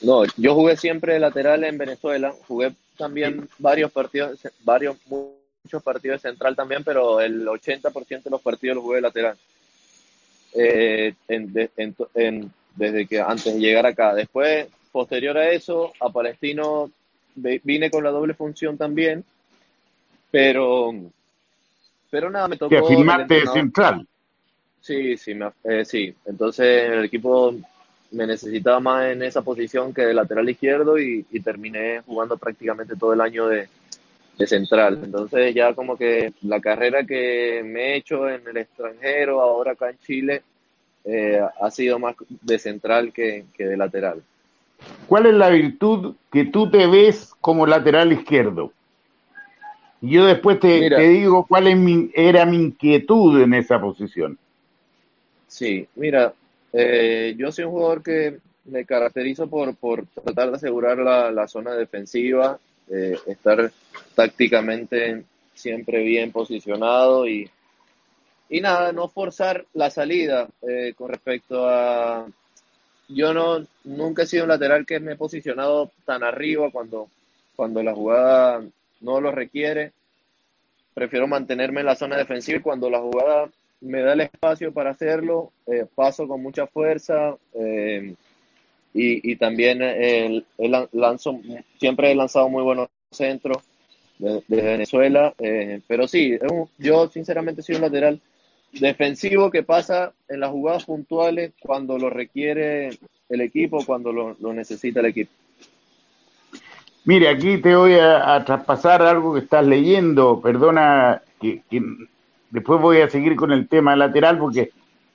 No, 0.04 0.24
yo 0.38 0.54
jugué 0.54 0.78
siempre 0.78 1.20
lateral 1.20 1.64
en 1.64 1.78
Venezuela, 1.78 2.34
jugué 2.48 2.74
también 2.98 3.50
varios 3.58 3.92
partidos, 3.92 4.40
varios, 4.64 4.98
muchos 5.08 5.82
partidos 5.82 6.22
de 6.22 6.30
central 6.30 6.56
también, 6.56 6.84
pero 6.84 7.22
el 7.22 7.46
80% 7.48 8.24
de 8.24 8.30
los 8.30 8.42
partidos 8.42 8.76
los 8.76 8.84
jugué 8.84 9.02
lateral. 9.02 9.38
Eh, 10.54 11.14
en, 11.28 11.52
en, 11.78 11.96
en, 12.14 12.52
desde 12.76 13.08
que 13.08 13.20
antes 13.20 13.54
de 13.54 13.60
llegar 13.60 13.86
acá. 13.86 14.14
Después, 14.14 14.68
posterior 14.92 15.38
a 15.38 15.50
eso, 15.50 15.94
a 16.00 16.10
Palestino 16.10 16.92
vine 17.36 17.90
con 17.90 18.04
la 18.04 18.12
doble 18.12 18.34
función 18.34 18.78
también, 18.78 19.24
pero, 20.30 20.94
pero 22.10 22.30
nada, 22.30 22.48
me 22.48 22.58
tocó. 22.58 22.70
Que 22.70 22.78
afirmarte 22.78 23.36
de 23.36 23.48
central. 23.48 24.08
Sí, 24.82 25.16
sí, 25.18 25.34
me, 25.34 25.50
eh, 25.64 25.86
sí. 25.86 26.14
Entonces 26.26 26.92
el 26.92 27.06
equipo 27.06 27.56
me 28.14 28.28
necesitaba 28.28 28.80
más 28.80 29.12
en 29.12 29.24
esa 29.24 29.42
posición 29.42 29.94
que 29.94 30.04
de 30.04 30.14
lateral 30.14 30.50
izquierdo 30.50 30.98
y, 31.00 31.26
y 31.32 31.40
terminé 31.40 32.02
jugando 32.02 32.38
prácticamente 32.38 32.96
todo 32.96 33.14
el 33.14 33.22
año 33.22 33.48
de, 33.48 33.68
de, 34.38 34.48
central. 34.48 35.02
Entonces 35.04 35.54
ya 35.54 35.74
como 35.74 35.98
que 35.98 36.34
la 36.44 36.62
carrera 36.62 37.04
que 37.04 37.62
me 37.66 37.94
he 37.94 37.96
hecho 37.98 38.30
en 38.30 38.48
el 38.48 38.58
extranjero, 38.58 39.42
ahora 39.42 39.72
acá 39.72 39.90
en 39.90 39.98
Chile, 39.98 40.44
eh, 41.06 41.42
ha 41.62 41.72
sido 41.72 42.00
más 42.00 42.16
de 42.30 42.60
central 42.60 43.12
que, 43.12 43.46
que, 43.58 43.66
de 43.66 43.78
lateral. 43.78 44.22
¿Cuál 45.08 45.26
es 45.26 45.34
la 45.34 45.50
virtud 45.50 46.16
que 46.32 46.46
tú 46.46 46.70
te 46.70 46.88
ves 46.88 47.34
como 47.42 47.66
lateral 47.66 48.14
izquierdo? 48.14 48.72
Y 50.02 50.12
yo 50.12 50.26
después 50.26 50.60
te, 50.60 50.82
Mira, 50.82 50.98
te 50.98 51.08
digo 51.08 51.46
cuál 51.48 51.68
es 51.68 51.78
mi, 51.78 52.12
era 52.14 52.46
mi 52.46 52.58
inquietud 52.58 53.42
en 53.42 53.54
esa 53.54 53.80
posición. 53.80 54.38
Sí, 55.48 55.88
mira, 55.96 56.34
eh, 56.74 57.36
yo 57.38 57.52
soy 57.52 57.66
un 57.66 57.72
jugador 57.72 58.04
que 58.04 58.40
me 58.66 58.86
caracterizo 58.86 59.48
por, 59.48 59.76
por 59.76 60.06
tratar 60.08 60.50
de 60.50 60.56
asegurar 60.58 60.98
la, 60.98 61.32
la 61.32 61.48
zona 61.48 61.74
defensiva, 61.76 62.58
eh, 62.90 63.18
estar 63.28 63.72
tácticamente 64.16 65.24
siempre 65.54 66.04
bien 66.04 66.32
posicionado 66.32 67.28
y, 67.28 67.50
y 68.50 68.62
nada, 68.62 68.92
no 68.92 69.08
forzar 69.08 69.66
la 69.74 69.90
salida 69.90 70.48
eh, 70.62 70.94
con 70.96 71.10
respecto 71.10 71.68
a... 71.68 72.28
Yo 73.10 73.34
no 73.34 73.66
nunca 73.84 74.24
he 74.24 74.26
sido 74.26 74.44
un 74.44 74.50
lateral 74.50 74.86
que 74.86 75.00
me 75.00 75.14
he 75.14 75.16
posicionado 75.18 75.92
tan 76.06 76.24
arriba 76.24 76.72
cuando, 76.72 77.10
cuando 77.56 77.84
la 77.84 77.94
jugada 77.94 78.64
no 79.02 79.22
lo 79.22 79.32
requiere. 79.32 79.92
Prefiero 80.94 81.28
mantenerme 81.28 81.82
en 81.82 81.88
la 81.88 81.96
zona 81.96 82.18
defensiva 82.18 82.60
y 82.60 82.62
cuando 82.62 82.90
la 82.90 83.00
jugada 83.00 83.50
me 83.84 84.02
da 84.02 84.14
el 84.14 84.22
espacio 84.22 84.72
para 84.74 84.92
hacerlo, 84.92 85.52
eh, 85.68 85.86
paso 85.94 86.28
con 86.28 86.42
mucha 86.42 86.68
fuerza 86.68 87.36
eh, 87.54 88.16
y, 88.94 89.36
también 89.38 89.80
eh, 89.82 90.44
lanzo, 90.92 91.40
siempre 91.80 92.12
he 92.12 92.16
lanzado 92.16 92.48
muy 92.48 92.64
buenos 92.64 92.90
centros 93.12 93.58
de, 94.20 94.44
de 94.48 94.62
Venezuela, 94.62 95.34
pero 95.88 96.08
sí, 96.08 96.38
yo 96.78 97.08
sinceramente 97.08 97.64
soy 97.64 97.76
un 97.76 97.82
lateral 97.82 98.22
defensivo 98.72 99.50
que 99.50 99.64
pasa 99.64 100.14
en 100.28 100.40
las 100.40 100.52
jugadas 100.52 100.86
puntuales 100.86 101.54
cuando 101.60 101.98
lo 101.98 102.12
requiere 102.12 102.92
el 103.30 103.42
equipo, 103.42 103.84
cuando 103.86 104.12
lo, 104.12 104.54
necesita 104.54 105.00
el 105.00 105.08
equipo. 105.08 105.32
Mire, 107.06 107.30
aquí 107.30 107.58
te 107.58 107.76
voy 107.76 107.96
a, 107.96 108.44
traspasar 108.46 109.02
algo 109.02 109.34
que 109.34 109.42
estás 109.42 109.66
leyendo, 109.66 110.40
perdona 110.40 111.22
que 111.42 111.62
después 112.54 112.80
voy 112.80 113.02
a 113.02 113.10
seguir 113.10 113.36
con 113.36 113.52
el 113.52 113.68
tema 113.68 113.96
lateral 113.96 114.38
porque 114.38 114.72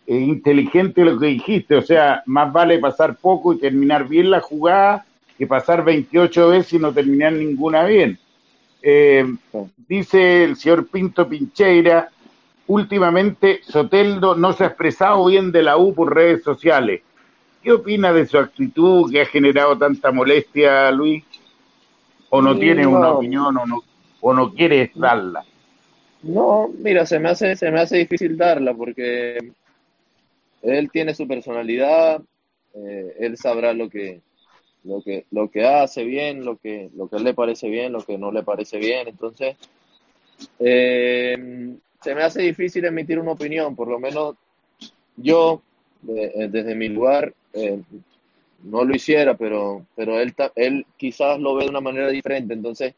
es 0.07 0.23
inteligente 0.23 1.05
lo 1.05 1.19
que 1.19 1.27
dijiste, 1.27 1.77
o 1.77 1.83
sea, 1.83 2.23
más 2.27 2.53
vale 2.53 2.81
pasar 2.81 3.17
poco 3.17 3.53
y 3.53 3.59
terminar 3.59 4.09
bien 4.09 4.31
la 4.31 4.41
jugada 4.41 5.07
que 5.39 5.47
pasar 5.47 5.85
28 5.85 6.49
veces 6.49 6.73
y 6.73 6.79
no 6.81 6.93
terminar 6.93 7.33
ninguna 7.33 7.85
bien. 7.85 8.19
Eh, 8.83 9.25
dice 9.87 10.45
el 10.45 10.57
señor 10.57 10.89
Pinto 10.89 11.29
Pincheira, 11.29 12.11
últimamente 12.67 13.61
Soteldo 13.63 14.35
no 14.35 14.53
se 14.53 14.65
ha 14.65 14.69
expresado 14.69 15.25
bien 15.27 15.53
de 15.53 15.63
la 15.63 15.77
U 15.77 15.95
por 15.95 16.13
redes 16.13 16.43
sociales. 16.43 17.03
¿Qué 17.63 17.71
opina 17.71 18.13
de 18.13 18.27
su 18.27 18.37
actitud 18.37 19.13
que 19.13 19.21
ha 19.21 19.27
generado 19.27 19.79
tanta 19.79 20.11
molestia, 20.11 20.91
Luis? 20.91 21.23
¿O 22.31 22.43
no 22.43 22.57
tiene 22.59 22.83
no. 22.83 22.91
una 22.91 23.11
opinión 23.11 23.57
o 23.57 23.65
no, 23.65 23.83
o 24.21 24.35
no 24.35 24.53
quiere 24.53 24.91
darla? 24.97 25.45
No, 26.23 26.69
mira, 26.69 27.07
se 27.07 27.19
me 27.19 27.29
hace, 27.29 27.55
se 27.57 27.71
me 27.71 27.81
hace 27.81 27.99
difícil 27.99 28.37
darla 28.37 28.75
porque 28.75 29.39
él 30.63 30.91
tiene 30.91 31.15
su 31.15 31.29
personalidad, 31.29 32.21
eh, 32.75 33.17
él 33.21 33.37
sabrá 33.37 33.73
lo 33.73 33.89
que, 33.89 34.21
lo 34.85 35.01
que, 35.03 35.27
lo 35.31 35.49
que 35.51 35.65
hace 35.65 36.05
bien, 36.05 36.45
lo 36.45 36.57
que, 36.57 36.91
lo 36.97 37.09
que 37.09 37.17
él 37.17 37.25
le 37.25 37.35
parece 37.35 37.69
bien, 37.69 37.93
lo 37.93 38.03
que 38.05 38.19
no 38.19 38.33
le 38.33 38.43
parece 38.43 38.79
bien, 38.79 39.09
entonces 39.09 39.57
eh, 40.59 41.77
se 42.03 42.15
me 42.15 42.23
hace 42.23 42.43
difícil 42.43 42.85
emitir 42.85 43.19
una 43.19 43.33
opinión, 43.33 43.77
por 43.77 43.89
lo 43.89 43.99
menos 43.99 44.37
yo 45.17 45.63
eh, 46.09 46.49
desde 46.51 46.75
mi 46.75 46.89
lugar 46.89 47.33
eh, 47.53 47.81
no 48.63 48.85
lo 48.85 48.95
hiciera, 48.95 49.37
pero, 49.37 49.87
pero 49.95 50.21
él, 50.21 50.35
él 50.57 50.87
quizás 50.97 51.39
lo 51.39 51.55
ve 51.55 51.65
de 51.65 51.71
una 51.71 51.81
manera 51.81 52.09
diferente, 52.09 52.55
entonces 52.55 52.95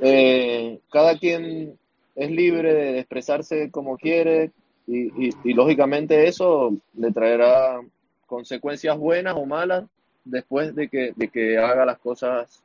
eh, 0.00 0.78
cada 0.90 1.18
quien 1.18 1.78
es 2.16 2.30
libre 2.30 2.72
de 2.74 2.98
expresarse 2.98 3.70
como 3.70 3.96
quiere 3.96 4.50
y, 4.86 5.28
y, 5.28 5.30
y, 5.44 5.52
lógicamente 5.52 6.26
eso 6.26 6.74
le 6.94 7.12
traerá 7.12 7.80
consecuencias 8.26 8.98
buenas 8.98 9.34
o 9.36 9.46
malas 9.46 9.84
después 10.24 10.74
de 10.74 10.88
que, 10.88 11.12
de 11.14 11.28
que 11.28 11.58
haga 11.58 11.84
las 11.84 11.98
cosas 11.98 12.62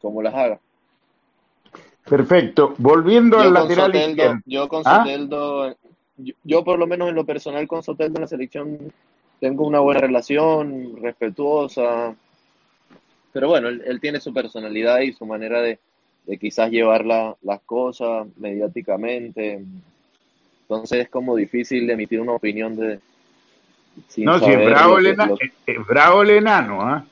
como 0.00 0.22
las 0.22 0.34
haga. 0.34 0.60
Perfecto. 2.08 2.74
Volviendo 2.78 3.36
yo 3.36 3.42
al 3.42 3.54
lateral 3.54 3.86
Soteldo, 3.86 4.08
izquierdo. 4.08 4.40
Yo 4.46 4.68
con 4.68 4.82
¿Ah? 4.84 4.98
Soteldo, 4.98 5.76
yo, 6.16 6.34
yo, 6.42 6.64
por 6.64 6.78
lo 6.78 6.86
menos 6.86 7.08
en 7.08 7.14
lo 7.14 7.24
personal 7.24 7.68
con 7.68 7.82
Soteldo 7.82 8.16
en 8.16 8.22
la 8.22 8.28
selección 8.28 8.92
tengo 9.38 9.66
una 9.66 9.80
buena 9.80 10.00
relación, 10.00 10.96
respetuosa, 11.00 12.14
pero 13.32 13.48
bueno, 13.48 13.68
él, 13.68 13.82
él 13.86 14.00
tiene 14.00 14.20
su 14.20 14.34
personalidad 14.34 15.00
y 15.00 15.12
su 15.12 15.24
manera 15.24 15.62
de, 15.62 15.78
de 16.26 16.38
quizás 16.38 16.70
llevar 16.70 17.04
la, 17.04 17.36
las 17.42 17.60
cosas 17.62 18.26
mediáticamente. 18.36 19.62
Entonces 20.62 21.00
es 21.00 21.08
como 21.08 21.36
difícil 21.36 21.88
emitir 21.90 22.20
una 22.20 22.32
opinión 22.32 22.76
de... 22.76 23.00
no, 24.18 24.38
si 24.38 24.50
es 24.50 24.64
bravo, 24.64 24.98
el, 24.98 25.06
es, 25.06 25.16
es 25.66 25.86
bravo 25.86 26.22
el 26.22 26.30
enano, 26.30 26.82
¿ah? 26.82 27.04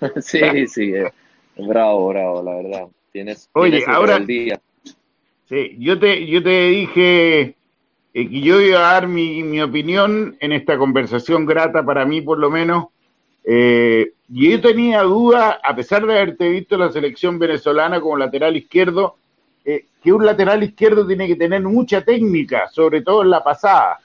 sí, 0.20 0.66
sí, 0.66 0.94
eh, 0.94 1.12
bravo, 1.56 2.08
bravo, 2.08 2.42
la 2.42 2.54
verdad. 2.56 2.88
Tienes, 3.12 3.48
Oye, 3.52 3.84
ahora, 3.86 4.18
día. 4.18 4.60
Sí, 5.48 5.76
yo 5.78 5.98
te, 5.98 6.26
yo 6.26 6.42
te 6.42 6.68
dije 6.68 7.40
eh, 8.14 8.28
que 8.28 8.40
yo 8.40 8.60
iba 8.60 8.78
a 8.78 8.92
dar 8.94 9.08
mi, 9.08 9.42
mi, 9.42 9.60
opinión 9.60 10.36
en 10.40 10.52
esta 10.52 10.78
conversación 10.78 11.46
grata 11.46 11.84
para 11.84 12.04
mí, 12.04 12.20
por 12.20 12.38
lo 12.38 12.50
menos. 12.50 12.86
Eh, 13.44 14.12
y 14.34 14.50
yo 14.50 14.60
tenía 14.62 15.02
duda, 15.02 15.60
a 15.62 15.76
pesar 15.76 16.06
de 16.06 16.14
haberte 16.14 16.48
visto 16.48 16.78
la 16.78 16.90
selección 16.90 17.38
venezolana 17.38 18.00
como 18.00 18.16
lateral 18.16 18.56
izquierdo, 18.56 19.16
eh, 19.64 19.84
que 20.02 20.10
un 20.10 20.24
lateral 20.24 20.62
izquierdo 20.62 21.06
tiene 21.06 21.28
que 21.28 21.36
tener 21.36 21.60
mucha 21.60 22.00
técnica, 22.00 22.66
sobre 22.68 23.02
todo 23.02 23.22
en 23.22 23.28
la 23.30 23.44
pasada. 23.44 23.98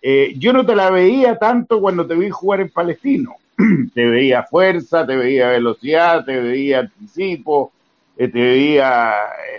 Eh, 0.00 0.34
yo 0.38 0.52
no 0.52 0.64
te 0.64 0.76
la 0.76 0.90
veía 0.90 1.36
tanto 1.36 1.80
cuando 1.80 2.06
te 2.06 2.14
vi 2.14 2.30
jugar 2.30 2.60
en 2.60 2.70
Palestino. 2.70 3.34
te 3.94 4.06
veía 4.06 4.44
fuerza, 4.44 5.04
te 5.04 5.16
veía 5.16 5.48
velocidad, 5.48 6.24
te 6.24 6.40
veía 6.40 6.80
anticipo, 6.80 7.72
eh, 8.16 8.28
te 8.28 8.40
veía 8.40 9.12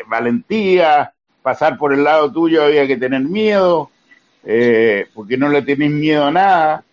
valentía. 0.07 1.11
Pasar 1.41 1.77
por 1.77 1.93
el 1.93 2.05
lado 2.05 2.31
tuyo 2.31 2.63
había 2.63 2.88
que 2.88 2.95
tener 2.95 3.21
miedo, 3.21 3.91
porque 5.13 5.38
no 5.38 5.49
le 5.49 5.61
tenés 5.61 5.91
miedo 5.91 6.23
a 6.23 6.31
nada. 6.31 6.85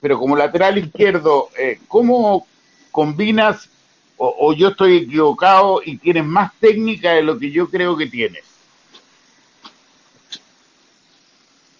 Pero 0.00 0.18
como 0.18 0.36
lateral 0.36 0.78
izquierdo, 0.78 1.48
¿cómo 1.86 2.46
combinas 2.90 3.68
o, 4.24 4.52
yo 4.52 4.68
estoy 4.68 4.98
equivocado 4.98 5.80
y 5.84 5.96
tienes 5.96 6.24
más 6.24 6.52
técnica 6.60 7.12
de 7.12 7.22
lo 7.22 7.38
que 7.38 7.50
yo 7.50 7.68
creo 7.68 7.96
que 7.96 8.06
tienes? 8.06 8.44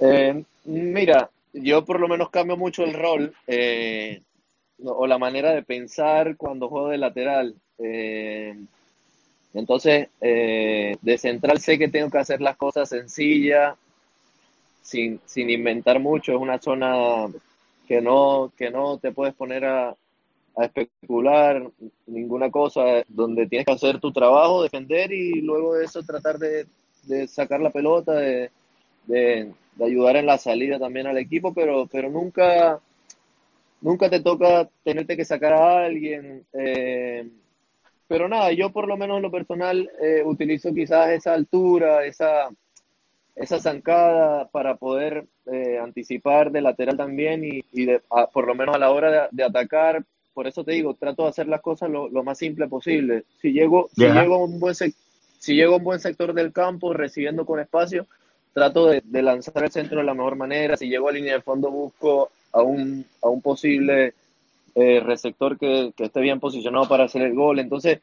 Eh, 0.01 0.43
mira, 0.65 1.31
yo 1.53 1.85
por 1.85 2.01
lo 2.01 2.09
menos 2.09 2.31
cambio 2.31 2.57
mucho 2.57 2.83
el 2.83 2.95
rol 2.95 3.33
eh, 3.47 4.23
o 4.83 5.07
la 5.07 5.19
manera 5.19 5.53
de 5.53 5.63
pensar 5.63 6.37
cuando 6.37 6.69
juego 6.69 6.89
de 6.89 6.99
lateral. 6.99 7.55
Eh, 7.79 8.57
entonces, 9.55 10.09
de 10.19 11.19
central 11.19 11.61
sé 11.61 11.79
que 11.79 11.89
tengo 11.89 12.11
que 12.11 12.19
hacer 12.19 12.41
las 12.41 12.57
cosas 12.57 12.89
sencillas, 12.89 13.77
sin, 14.83 15.21
sin 15.27 15.51
inventar 15.51 16.01
mucho. 16.01 16.33
Es 16.33 16.39
una 16.39 16.59
zona 16.59 17.29
que 17.87 18.01
no, 18.01 18.53
que 18.57 18.71
no 18.71 18.99
te 18.99 19.13
puedes 19.13 19.35
poner 19.35 19.65
a, 19.65 19.97
a 20.57 20.65
especular 20.65 21.71
ninguna 22.07 22.51
cosa, 22.51 23.03
donde 23.09 23.47
tienes 23.47 23.67
que 23.67 23.73
hacer 23.73 24.01
tu 24.01 24.13
trabajo, 24.13 24.63
defender 24.63 25.13
y 25.13 25.41
luego 25.41 25.75
de 25.75 25.85
eso 25.85 26.03
tratar 26.03 26.39
de, 26.39 26.67
sacar 27.27 27.61
la 27.61 27.71
pelota, 27.71 28.13
de, 28.13 28.51
de, 29.07 29.53
ayudar 29.81 30.17
en 30.17 30.27
la 30.27 30.39
salida 30.39 30.79
también 30.79 31.07
al 31.07 31.19
equipo, 31.19 31.55
pero, 31.55 31.87
pero 31.91 32.11
nunca, 32.11 32.81
nunca 33.81 34.11
te 34.11 34.21
toca 34.21 34.69
tenerte 34.85 35.17
que 35.17 35.25
sacar 35.25 35.55
a 35.55 35.85
alguien. 35.85 36.45
Eh, 36.53 37.29
pero 38.07 38.29
nada, 38.29 38.53
yo 38.53 38.71
por 38.71 38.87
lo 38.87 38.97
menos 38.97 39.17
en 39.17 39.23
lo 39.23 39.31
personal 39.31 39.91
eh, 40.03 40.23
utilizo 40.25 40.75
quizás 40.75 41.11
esa 41.11 41.33
altura, 41.33 42.05
esa, 42.05 42.51
esa 43.35 43.59
zancada 43.59 44.49
para 44.49 44.77
poder 44.77 45.27
eh, 45.47 45.79
anticipar 45.79 46.53
de 46.53 46.61
lateral 46.61 46.97
también 46.97 47.45
y, 47.45 47.65
y 47.73 47.87
de, 47.87 48.03
por 48.33 48.47
lo 48.47 48.55
menos 48.55 48.77
a 48.77 48.79
la 48.79 48.91
hora 48.91 49.29
de 49.31 49.45
atacar, 49.45 50.05
por 50.35 50.47
eso 50.47 50.65
te 50.65 50.73
digo, 50.73 50.95
trato 50.95 51.25
de 51.25 51.29
hacer 51.29 51.49
las 51.49 51.61
cosas 51.61 51.91
lo, 51.91 52.11
más 52.23 52.39
simple 52.39 52.67
posible. 52.69 53.25
Si 53.41 53.53
llego, 53.53 53.89
si 53.95 54.03
llego 54.03 54.35
a 54.37 54.45
un 54.45 54.59
buen 54.59 54.75
si 54.75 55.55
llego 55.55 55.75
a 55.75 55.79
un 55.79 55.85
buen 55.85 56.01
sector 56.01 56.33
del 56.33 56.53
campo, 56.53 56.93
recibiendo 56.93 57.45
con 57.45 57.61
espacio, 57.61 58.07
trato 58.53 58.87
de, 58.87 59.03
lanzar 59.23 59.65
el 59.65 59.71
centro 59.71 59.99
de 59.99 60.05
la 60.05 60.15
mejor 60.15 60.37
manera. 60.37 60.77
Si 60.77 60.89
llego 60.89 61.09
a 61.09 61.13
línea 61.13 61.35
de 61.35 61.43
fondo, 61.43 61.71
busco 61.71 62.31
a 62.53 62.63
un, 62.63 63.05
a 63.21 63.29
un 63.29 63.43
posible 63.43 64.15
eh, 64.75 65.01
receptor 65.01 65.59
que, 65.59 65.93
esté 65.99 66.21
bien 66.21 66.41
posicionado 66.41 66.89
para 66.89 67.05
hacer 67.05 67.23
el 67.23 67.35
gol. 67.35 67.59
Entonces, 67.59 68.01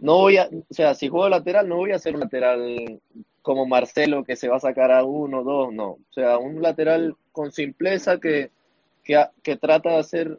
no 0.00 0.18
voy 0.18 0.36
a, 0.36 0.46
o 0.46 0.74
sea, 0.74 0.94
si 0.94 1.08
juego 1.08 1.28
lateral, 1.28 1.68
no 1.68 1.76
voy 1.76 1.92
a 1.92 1.96
hacer 1.96 2.14
un 2.14 2.20
lateral 2.20 3.00
como 3.42 3.66
Marcelo 3.66 4.24
que 4.24 4.36
se 4.36 4.48
va 4.48 4.56
a 4.56 4.60
sacar 4.60 4.92
a 4.92 5.04
uno, 5.04 5.42
dos, 5.42 5.72
no. 5.72 5.90
O 5.90 6.12
sea, 6.12 6.38
un 6.38 6.62
lateral 6.62 7.16
con 7.32 7.52
simpleza 7.52 8.18
que, 8.18 8.50
que, 9.04 9.22
que 9.42 9.56
trata 9.56 9.90
de 9.90 9.98
hacer 9.98 10.38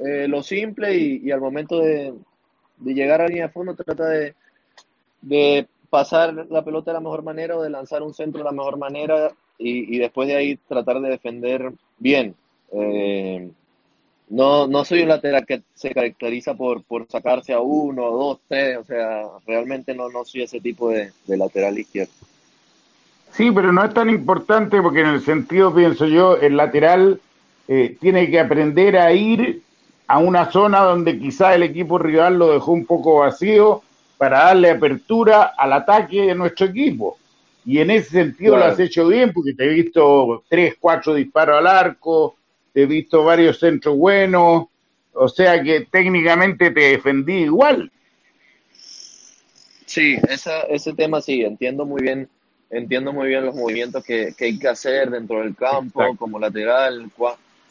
eh, 0.00 0.26
lo 0.28 0.42
simple 0.42 0.96
y, 0.96 1.30
al 1.30 1.40
momento 1.40 1.78
de, 1.80 2.14
llegar 2.84 3.20
a 3.20 3.28
línea 3.28 3.46
de 3.46 3.52
fondo 3.52 3.74
trata 3.74 4.08
de, 4.08 4.34
de, 5.20 5.66
pasar 5.90 6.46
la 6.48 6.64
pelota 6.64 6.90
de 6.90 6.94
la 6.94 7.00
mejor 7.00 7.22
manera 7.22 7.56
o 7.56 7.62
de 7.62 7.70
lanzar 7.70 8.02
un 8.02 8.14
centro 8.14 8.38
de 8.38 8.44
la 8.44 8.52
mejor 8.52 8.78
manera 8.78 9.32
y, 9.58 9.98
después 9.98 10.28
de 10.28 10.36
ahí 10.36 10.56
tratar 10.56 11.00
de 11.00 11.10
defender 11.10 11.72
bien. 11.98 12.34
Eh, 12.72 13.50
no, 14.30 14.66
no 14.68 14.84
soy 14.84 15.02
un 15.02 15.08
lateral 15.08 15.44
que 15.44 15.62
se 15.74 15.92
caracteriza 15.92 16.54
por, 16.54 16.84
por 16.84 17.06
sacarse 17.08 17.52
a 17.52 17.60
uno, 17.60 18.10
dos, 18.10 18.38
tres, 18.48 18.78
o 18.78 18.84
sea, 18.84 19.22
realmente 19.46 19.94
no, 19.94 20.08
no 20.08 20.24
soy 20.24 20.42
ese 20.42 20.60
tipo 20.60 20.88
de, 20.88 21.12
de 21.26 21.36
lateral 21.36 21.78
izquierdo. 21.78 22.12
Sí, 23.32 23.50
pero 23.50 23.72
no 23.72 23.84
es 23.84 23.94
tan 23.94 24.10
importante 24.10 24.80
porque 24.82 25.00
en 25.00 25.08
el 25.08 25.20
sentido, 25.20 25.74
pienso 25.74 26.06
yo, 26.06 26.36
el 26.36 26.56
lateral 26.56 27.20
eh, 27.68 27.96
tiene 28.00 28.30
que 28.30 28.40
aprender 28.40 28.96
a 28.96 29.12
ir 29.12 29.62
a 30.06 30.18
una 30.18 30.50
zona 30.50 30.80
donde 30.80 31.18
quizá 31.18 31.54
el 31.54 31.62
equipo 31.62 31.98
rival 31.98 32.38
lo 32.38 32.52
dejó 32.52 32.72
un 32.72 32.84
poco 32.84 33.20
vacío 33.20 33.82
para 34.18 34.44
darle 34.44 34.70
apertura 34.70 35.54
al 35.56 35.72
ataque 35.72 36.22
de 36.22 36.34
nuestro 36.34 36.66
equipo. 36.66 37.16
Y 37.64 37.78
en 37.78 37.90
ese 37.90 38.10
sentido 38.10 38.56
lo 38.56 38.64
has 38.64 38.80
hecho 38.80 39.06
bien 39.06 39.32
porque 39.32 39.54
te 39.54 39.64
he 39.64 39.68
visto 39.68 40.42
tres, 40.48 40.74
cuatro 40.80 41.14
disparos 41.14 41.58
al 41.58 41.66
arco, 41.66 42.36
te 42.72 42.82
he 42.82 42.86
visto 42.86 43.22
varios 43.22 43.60
centros 43.60 43.96
buenos, 43.96 44.66
o 45.12 45.28
sea 45.28 45.62
que 45.62 45.86
técnicamente 45.90 46.70
te 46.70 46.80
defendí 46.80 47.44
igual. 47.44 47.90
Sí, 49.86 50.16
esa, 50.28 50.62
ese 50.62 50.92
tema 50.94 51.20
sí, 51.20 51.42
entiendo 51.42 51.84
muy 51.84 52.02
bien, 52.02 52.28
entiendo 52.70 53.12
muy 53.12 53.28
bien 53.28 53.44
los 53.44 53.54
movimientos 53.54 54.04
que, 54.04 54.34
hay 54.38 54.58
que 54.58 54.68
hacer 54.68 55.10
dentro 55.10 55.40
del 55.40 55.56
campo, 55.56 56.16
como 56.16 56.38
lateral, 56.38 57.10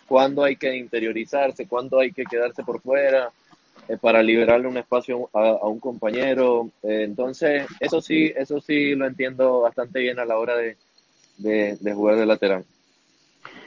cuándo 0.08 0.44
hay 0.44 0.58
que 0.58 0.76
interiorizarse, 0.76 1.68
cuándo 1.68 2.00
hay 2.00 2.12
que 2.12 2.26
quedarse 2.26 2.64
por 2.64 2.82
fuera 2.82 3.32
eh, 3.88 3.98
para 3.98 4.22
liberarle 4.22 4.68
un 4.68 4.78
espacio 4.78 5.30
a, 5.34 5.68
un 5.68 5.80
compañero. 5.80 6.70
Eh, 6.84 7.04
entonces, 7.06 7.66
eso 7.80 8.02
sí, 8.02 8.32
eso 8.36 8.60
sí 8.60 8.94
lo 8.96 9.06
entiendo 9.08 9.62
bastante 9.62 10.00
bien 10.00 10.20
a 10.20 10.26
la 10.26 10.38
hora 10.38 10.56
de, 10.58 10.76
de, 11.38 11.94
jugar 11.94 12.18
de 12.18 12.26
lateral. 12.26 12.66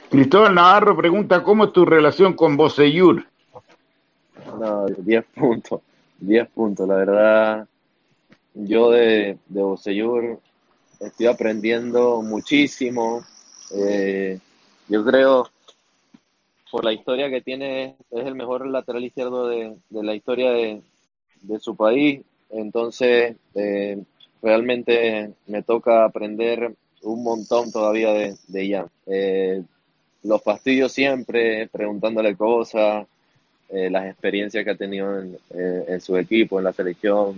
Cristóbal 0.09 0.53
Navarro 0.53 0.95
pregunta, 0.95 1.43
¿cómo 1.43 1.65
es 1.65 1.73
tu 1.73 1.85
relación 1.85 2.33
con 2.33 2.55
Boseyur? 2.55 3.25
No, 4.59 4.85
10 4.85 5.25
puntos, 5.33 5.81
10 6.19 6.47
puntos, 6.49 6.87
la 6.87 6.95
verdad. 6.95 7.67
Yo 8.53 8.91
de, 8.91 9.39
de 9.47 9.61
Boseyur 9.63 10.39
estoy 11.05 11.27
aprendiendo 11.27 12.21
muchísimo. 12.21 13.23
Eh, 13.75 14.39
yo 14.87 15.03
creo 15.03 15.49
por 16.73 16.85
la 16.85 16.91
historia 16.91 17.29
que 17.29 17.41
tiene, 17.41 17.97
es 18.09 18.25
el 18.25 18.33
mejor 18.33 18.65
lateral 18.65 19.03
izquierdo 19.03 19.47
de, 19.47 19.75
la 19.91 20.15
historia 20.15 20.49
de, 20.49 20.81
su 21.59 21.75
país. 21.75 22.21
Entonces, 22.49 23.35
eh, 23.53 24.01
realmente 24.41 25.33
me 25.45 25.61
toca 25.61 26.03
aprender 26.03 26.73
un 27.03 27.21
montón 27.21 27.71
todavía 27.71 28.11
de, 28.13 28.35
de. 28.47 28.85
Eh, 29.05 29.61
los 30.23 30.41
fastidios 30.41 30.91
siempre, 30.91 31.67
preguntándole 31.67 32.35
cosas, 32.35 33.05
eh, 33.69 33.91
las 33.91 34.07
experiencias 34.07 34.63
que 34.63 34.71
ha 34.71 34.75
tenido 34.75 35.19
en, 35.19 36.01
su 36.01 36.17
equipo, 36.17 36.57
en 36.57 36.63
la 36.63 36.73
selección, 36.73 37.35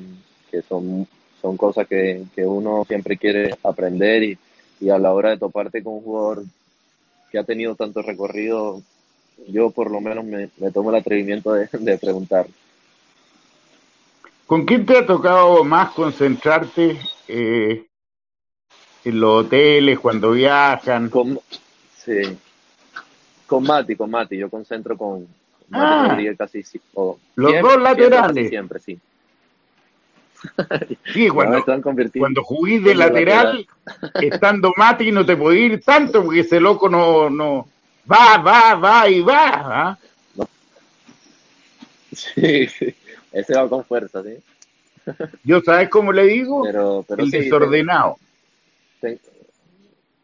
que 0.50 0.62
son, 0.62 1.06
son 1.46 1.58
cosas 1.58 1.88
que, 1.88 2.26
uno 2.38 2.86
siempre 2.88 3.18
quiere 3.18 3.54
aprender 3.64 4.24
y, 4.24 4.38
y 4.80 4.90
a 4.90 4.98
la 4.98 5.14
hora 5.14 5.30
de 5.30 5.38
toparte 5.38 5.84
con 5.84 5.94
un 5.94 6.02
jugador 6.02 6.44
que 7.32 7.38
ha 7.38 7.44
tenido 7.44 7.76
tanto 7.76 8.02
recorrido, 8.02 8.82
yo 9.48 9.70
por 9.70 9.92
lo 9.92 10.02
menos 10.02 10.26
me, 10.26 10.50
tomo 10.72 10.90
el 10.90 10.96
atrevimiento 10.96 11.54
de, 11.54 11.98
preguntar. 12.00 12.48
¿Con 14.48 14.66
quién 14.66 14.88
te 14.88 14.98
ha 14.98 15.06
tocado 15.06 15.64
más 15.64 15.92
concentrarte 15.92 16.98
eh, 17.28 17.86
en 19.04 19.20
los 19.20 19.46
hoteles 19.46 20.00
cuando 20.00 20.32
viajan? 20.32 21.10
Con, 21.10 21.40
sí, 21.96 22.22
con 23.46 23.64
Mati, 23.64 23.96
con 23.96 24.10
Mati, 24.10 24.36
yo 24.36 24.50
concentro 24.50 24.98
con 24.98 25.28
Mati 25.70 26.28
ah, 26.28 26.36
casi 26.36 26.64
Los 27.36 27.62
dos 27.62 27.80
laterales. 27.80 28.50
Siempre, 28.50 28.80
sí. 28.80 29.00
Sí, 31.14 31.30
cuando, 31.30 31.64
cuando 32.18 32.44
juguís 32.44 32.84
de 32.84 32.96
lateral, 32.96 33.68
estando 34.22 34.74
Mati 34.76 35.12
no 35.12 35.26
te 35.26 35.38
puede 35.38 35.60
ir 35.60 35.82
tanto 35.82 36.24
porque 36.24 36.42
ese 36.42 36.60
loco 36.60 36.90
no, 36.90 37.30
no, 37.30 37.68
va, 38.12 38.38
va, 38.38 38.76
va 38.76 39.10
y 39.10 39.22
va. 39.22 39.50
¿ah? 39.54 39.98
Sí, 42.12 42.68
ese 43.32 43.54
va 43.56 43.70
con 43.70 43.84
fuerza, 43.84 44.24
¿sí? 44.24 44.38
Yo, 45.44 45.62
¿sabes 45.62 45.90
cómo 45.90 46.12
le 46.12 46.26
digo? 46.26 46.66
El 46.68 47.30
desordenado. 47.30 48.18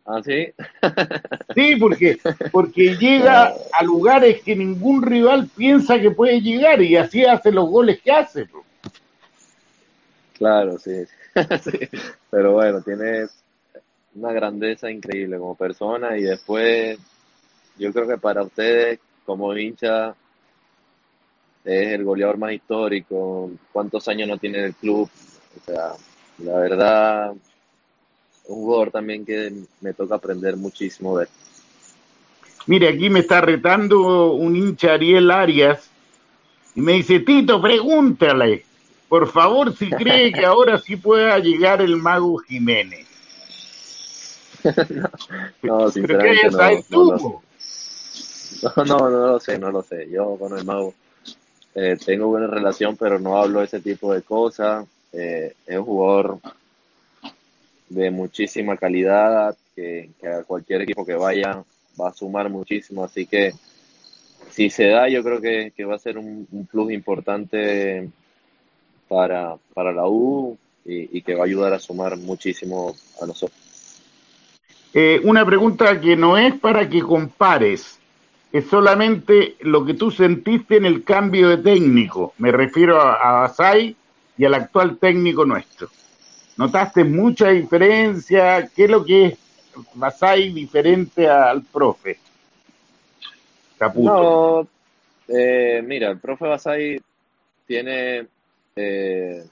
¿Ah, 0.06 0.22
sí? 0.24 0.48
Sí, 1.56 1.76
porque, 1.76 2.18
porque 2.52 2.96
llega 2.96 3.54
a 3.74 3.84
lugares 3.84 4.42
que 4.42 4.56
ningún 4.56 5.02
rival 5.02 5.50
piensa 5.56 6.00
que 6.00 6.12
puede 6.12 6.42
llegar 6.42 6.82
y 6.82 6.96
así 6.96 7.26
hace 7.26 7.52
los 7.52 7.70
goles 7.70 8.02
que 8.02 8.12
hace. 8.12 8.48
Claro, 10.42 10.80
sí. 10.80 11.06
sí. 11.62 11.80
Pero 12.32 12.54
bueno, 12.54 12.82
tiene 12.82 13.28
una 14.16 14.34
grandeza 14.34 14.90
increíble 14.90 15.38
como 15.38 15.54
persona 15.54 16.18
y 16.18 16.24
después 16.24 16.98
yo 17.78 17.94
creo 17.94 18.08
que 18.08 18.18
para 18.18 18.42
ustedes 18.42 19.00
como 19.24 19.56
hincha 19.56 20.16
es 21.64 21.94
el 21.94 22.04
goleador 22.04 22.40
más 22.40 22.54
histórico, 22.54 23.52
cuántos 23.72 24.08
años 24.08 24.28
no 24.28 24.40
tiene 24.40 24.66
el 24.66 24.74
club, 24.74 25.08
o 25.56 25.64
sea, 25.64 25.92
la 26.40 26.58
verdad 26.58 27.32
un 28.48 28.56
jugador 28.64 28.90
también 28.90 29.24
que 29.24 29.54
me 29.80 29.94
toca 29.94 30.16
aprender 30.16 30.58
muchísimo 30.58 31.20
de 31.20 31.28
Mire, 32.66 32.90
aquí 32.90 33.12
me 33.12 33.20
está 33.20 33.42
retando 33.42 34.34
un 34.34 34.56
hincha 34.56 34.94
Ariel 34.94 35.30
Arias 35.30 35.88
y 36.74 36.82
me 36.82 36.94
dice, 36.94 37.20
Tito, 37.20 37.62
pregúntale, 37.62 38.66
por 39.12 39.30
favor, 39.30 39.76
si 39.76 39.90
cree 39.90 40.32
que 40.32 40.46
ahora 40.46 40.80
sí 40.80 40.96
pueda 40.96 41.38
llegar 41.38 41.82
el 41.82 41.98
mago 41.98 42.38
Jiménez. 42.38 43.06
no, 45.62 45.80
no, 45.80 45.92
sinceramente 45.92 46.50
no, 46.50 47.18
no, 47.18 47.42
no, 48.62 48.86
no, 48.86 49.10
no 49.10 49.28
lo 49.28 49.40
sé, 49.42 49.60
no 49.60 49.70
lo 49.70 49.82
sé. 49.82 50.10
Yo 50.10 50.38
con 50.38 50.58
el 50.58 50.64
mago 50.64 50.94
eh, 51.76 51.98
tengo 52.06 52.28
buena 52.28 52.48
relación, 52.48 52.96
pero 52.96 53.20
no 53.20 53.36
hablo 53.36 53.60
de 53.60 53.66
ese 53.66 53.82
tipo 53.82 54.14
de 54.14 54.22
cosas. 54.22 54.88
Eh, 55.12 55.56
es 55.68 55.78
un 55.78 55.84
jugador 55.84 56.40
de 57.90 58.12
muchísima 58.12 58.78
calidad, 58.78 59.58
que, 59.76 60.12
a 60.24 60.44
cualquier 60.44 60.84
equipo 60.84 61.06
que 61.06 61.16
vaya 61.16 61.62
va 62.00 62.08
a 62.08 62.14
sumar 62.14 62.50
muchísimo, 62.50 63.04
así 63.04 63.26
que 63.26 63.52
si 64.52 64.70
se 64.70 64.88
da, 64.88 65.10
yo 65.10 65.22
creo 65.22 65.42
que, 65.42 65.84
va 65.84 65.96
a 65.96 66.00
ser 66.00 66.18
un, 66.18 66.48
plus 66.72 66.94
importante 66.94 68.10
para, 69.12 69.58
para 69.74 69.92
la 69.92 70.08
U 70.08 70.58
y, 70.86 71.22
que 71.22 71.36
va 71.36 71.42
a 71.42 71.46
ayudar 71.46 71.74
a 71.74 71.80
sumar 71.80 72.16
muchísimo 72.16 72.96
a 73.22 73.26
nosotros. 73.26 73.60
Eh, 74.94 75.20
una 75.26 75.46
pregunta 75.46 76.00
que 76.00 76.16
no 76.16 76.38
es 76.38 76.54
para 76.56 76.88
que 76.88 77.02
compares, 77.02 78.00
es 78.54 78.68
solamente 78.68 79.58
lo 79.60 79.84
que 79.86 79.96
tú 79.96 80.12
sentiste 80.12 80.78
en 80.78 80.86
el 80.86 81.04
cambio 81.04 81.50
de 81.50 81.58
técnico. 81.58 82.34
Me 82.38 82.54
refiero 82.54 83.02
a, 83.02 83.16
a 83.16 83.42
Basay 83.42 83.94
y 84.38 84.46
al 84.46 84.54
actual 84.54 84.98
técnico 84.98 85.46
nuestro. 85.46 85.90
¿Notaste 86.56 87.04
mucha 87.04 87.50
diferencia? 87.50 88.70
¿Qué 88.74 88.86
es 88.86 88.90
lo 88.90 89.04
que 89.04 89.26
es 89.26 89.38
Masai 89.96 90.54
diferente 90.54 91.28
al 91.28 91.64
profe? 91.64 92.18
Caputo. 93.78 94.14
No, 94.14 94.68
eh, 95.28 95.82
mira, 95.86 96.12
el 96.12 96.20
profe 96.20 96.46
Basay 96.46 97.02
tiene, 97.68 98.28
eh, 98.76 99.44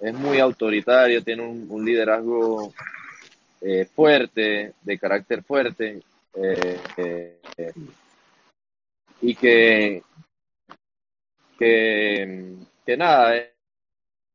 es 0.00 0.14
muy 0.14 0.38
autoritario, 0.38 1.22
tiene 1.22 1.42
un, 1.42 1.84
liderazgo 1.84 2.72
eh, 3.60 3.84
fuerte, 3.86 4.74
de 4.82 4.98
carácter 4.98 5.42
fuerte, 5.42 6.02
y 9.22 9.34
que, 9.34 10.02
que, 11.58 12.56
que 12.84 12.96
nada, 12.96 13.36
es, 13.36 13.50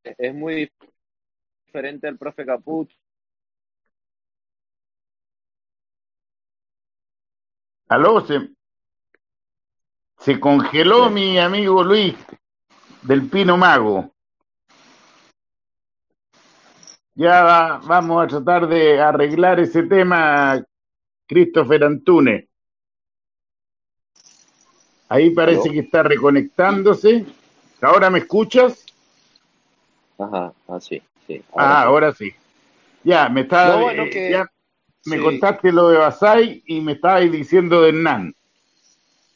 es 0.03 0.33
muy 0.33 0.71
diferente 1.65 2.07
al 2.07 2.17
profe 2.17 2.45
Caput. 2.45 2.89
Aló, 7.87 8.25
se, 8.25 8.49
se 10.17 10.39
congeló 10.39 11.09
mi 11.09 11.37
amigo 11.37 11.83
Luis 11.83 12.15
del 13.01 13.29
Pino 13.29 13.57
Mago. 13.57 14.11
Ya 17.15 17.79
vamos 17.83 18.23
a 18.23 18.27
tratar 18.27 18.67
de 18.67 18.99
arreglar 18.99 19.59
ese 19.59 19.83
tema, 19.83 20.63
Christopher 21.27 21.83
Antunes. 21.83 22.45
Ahí 25.09 25.31
parece 25.31 25.69
que 25.69 25.79
está 25.79 26.03
reconectándose. 26.03 27.25
¿Ahora 27.81 28.09
me 28.09 28.19
escuchas? 28.19 28.85
Ajá, 30.17 30.53
así. 30.69 31.01
ah, 31.55 31.83
ahora 31.83 32.13
sí. 32.13 32.31
Ya, 33.03 33.27
me 33.27 33.41
estaba, 33.41 33.93
eh, 33.93 34.45
me 35.05 35.19
contaste 35.19 35.71
lo 35.71 35.89
de 35.89 35.97
Basay 35.97 36.63
y 36.65 36.79
me 36.79 36.93
estabas 36.93 37.29
diciendo 37.29 37.81
de 37.81 37.89
Hernán. 37.89 38.33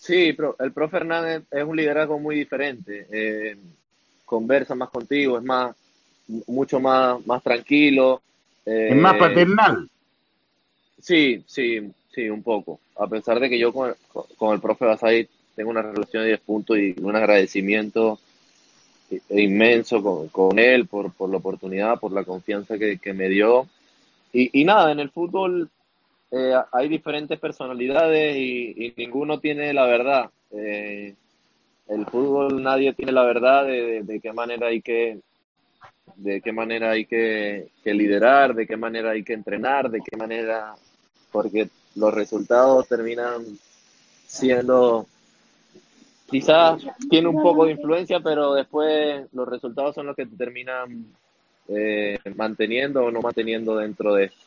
Sí, 0.06 0.34
pero 0.34 0.56
el 0.60 0.72
profe 0.72 0.98
Hernán 0.98 1.44
es, 1.50 1.64
un 1.64 1.76
liderazgo 1.76 2.20
muy 2.20 2.36
diferente. 2.36 3.08
Eh, 3.12 3.58
conversa 4.24 4.76
más 4.76 4.90
contigo, 4.92 5.40
es 5.40 5.44
más, 5.44 5.76
mucho 6.46 6.80
más, 6.80 7.26
más 7.26 7.42
tranquilo. 7.42 8.22
es 8.64 8.96
más 8.96 9.16
eh, 9.16 9.20
paternal. 9.20 9.90
Sí, 11.02 11.44
sí, 11.48 11.92
sí, 12.14 12.30
un 12.30 12.44
poco. 12.44 12.80
A 12.98 13.08
pesar 13.08 13.40
de 13.40 13.50
que 13.50 13.58
yo 13.58 13.74
con, 13.74 13.96
con 14.38 14.54
el 14.54 14.62
profe 14.62 14.86
Basay 14.86 15.28
tengo 15.56 15.72
una 15.72 15.82
relación 15.82 16.22
de 16.22 16.30
10 16.30 16.40
puntos 16.42 16.78
y 16.78 16.94
un 17.02 17.16
agradecimiento 17.16 18.20
inmenso 19.32 20.04
con, 20.04 20.28
con 20.28 20.60
él 20.60 20.86
por, 20.86 21.14
por, 21.14 21.32
la 21.32 21.38
oportunidad, 21.38 22.00
por 22.00 22.12
la 22.12 22.24
confianza 22.24 22.78
que, 22.78 23.00
que 23.00 23.14
me 23.14 23.28
dio. 23.28 23.68
Y, 24.32 24.62
y, 24.62 24.66
nada, 24.66 24.92
en 24.92 25.00
el 25.00 25.10
fútbol 25.10 25.68
eh, 26.38 26.54
hay 26.74 26.90
diferentes 26.90 27.40
personalidades 27.40 28.36
y, 28.36 28.88
y, 28.88 28.94
ninguno 28.98 29.40
tiene 29.40 29.74
la 29.74 29.86
verdad. 29.86 30.30
Eh, 30.52 31.16
el 31.88 32.06
fútbol 32.08 32.62
nadie 32.62 32.94
tiene 32.94 33.14
la 33.14 33.24
verdad 33.24 33.66
de, 33.66 34.04
de, 34.04 34.20
qué 34.20 34.34
manera 34.34 34.68
hay 34.68 34.82
que 34.82 35.20
de 36.18 36.42
qué 36.42 36.52
manera 36.52 36.92
hay 36.92 37.06
que, 37.06 37.70
que, 37.82 37.94
liderar, 37.94 38.54
de 38.54 38.68
qué 38.68 38.76
manera 38.76 39.12
hay 39.12 39.24
que 39.24 39.32
entrenar, 39.32 39.90
de 39.90 40.02
qué 40.02 40.18
manera, 40.18 40.76
porque 41.32 41.70
los 41.96 42.14
resultados 42.14 42.86
terminan 42.90 43.44
siendo 44.28 45.08
quizás 46.30 46.84
tiene 47.10 47.30
un 47.30 47.42
poco 47.42 47.64
de 47.64 47.72
influencia, 47.72 48.20
pero 48.20 48.54
después 48.54 49.26
los 49.32 49.48
resultados 49.48 49.96
son 49.96 50.08
los 50.08 50.18
que 50.18 50.26
te 50.26 50.36
terminan 50.36 51.06
eh, 51.70 52.20
manteniendo 52.36 53.06
o 53.06 53.12
no 53.12 53.22
manteniendo 53.22 53.78
dentro 53.78 54.14
de 54.16 54.26
eso. 54.26 54.45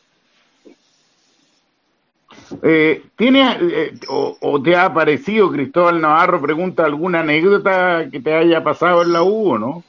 Eh, 2.63 3.03
¿Tiene 3.15 3.57
eh, 3.61 3.93
o, 4.07 4.61
te 4.61 4.75
ha 4.75 4.93
parecido, 4.93 5.51
Cristóbal 5.51 6.01
Navarro, 6.01 6.41
pregunta, 6.41 6.85
alguna 6.85 7.21
anécdota 7.21 8.07
que 8.11 8.19
te 8.19 8.33
haya 8.33 8.63
pasado 8.63 9.03
en 9.03 9.13
la 9.13 9.23
U 9.23 9.53
o 9.53 9.57
no? 9.57 9.83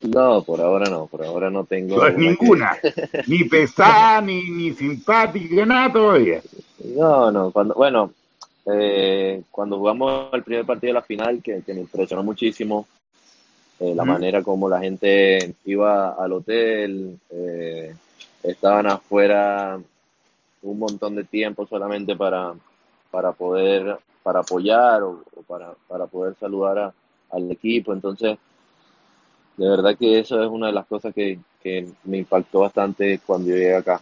No, 0.00 0.42
por 0.42 0.60
ahora 0.60 0.90
no, 0.90 1.06
por 1.06 1.24
ahora 1.24 1.50
no 1.50 1.64
tengo. 1.64 1.96
Pues 1.96 2.16
ninguna, 2.16 2.76
ni 3.26 3.44
pesada, 3.44 4.20
ni, 4.20 4.50
ni 4.50 4.72
simpática, 4.72 5.64
nada 5.64 5.92
todavía. 5.92 6.42
No, 6.96 7.30
no, 7.30 7.50
cuando, 7.50 7.74
bueno, 7.74 8.10
eh, 8.66 9.42
cuando 9.50 9.78
jugamos 9.78 10.32
el 10.32 10.42
primer 10.42 10.64
partido 10.64 10.90
de 10.90 10.94
la 10.94 11.02
final, 11.02 11.42
que, 11.42 11.62
me 11.66 11.80
impresionó 11.80 12.22
muchísimo, 12.22 12.86
eh, 13.80 13.94
la 13.94 14.04
manera 14.04 14.42
como 14.42 14.68
la 14.68 14.80
gente 14.80 15.54
iba 15.64 16.10
al 16.10 16.32
hotel, 16.32 17.18
eh, 17.30 17.94
estaban 18.42 18.86
afuera 18.86 19.80
un 20.64 20.78
montón 20.78 21.14
de 21.14 21.24
tiempo 21.24 21.66
solamente 21.66 22.16
para, 22.16 22.54
para 23.10 23.32
poder, 23.32 23.98
para 24.22 24.40
apoyar 24.40 25.02
o, 25.02 25.22
para, 25.46 25.74
para, 25.86 26.06
poder 26.06 26.34
saludar 26.40 26.92
al 27.30 27.50
equipo. 27.50 27.92
Entonces, 27.92 28.36
de 29.56 29.68
verdad 29.68 29.96
que 29.96 30.18
eso 30.18 30.42
es 30.42 30.50
una 30.50 30.68
de 30.68 30.72
las 30.72 30.86
cosas 30.86 31.14
que, 31.14 31.38
que 31.62 31.86
me 32.04 32.18
impactó 32.18 32.60
bastante 32.60 33.20
cuando 33.24 33.50
llegué 33.50 33.76
acá. 33.76 34.00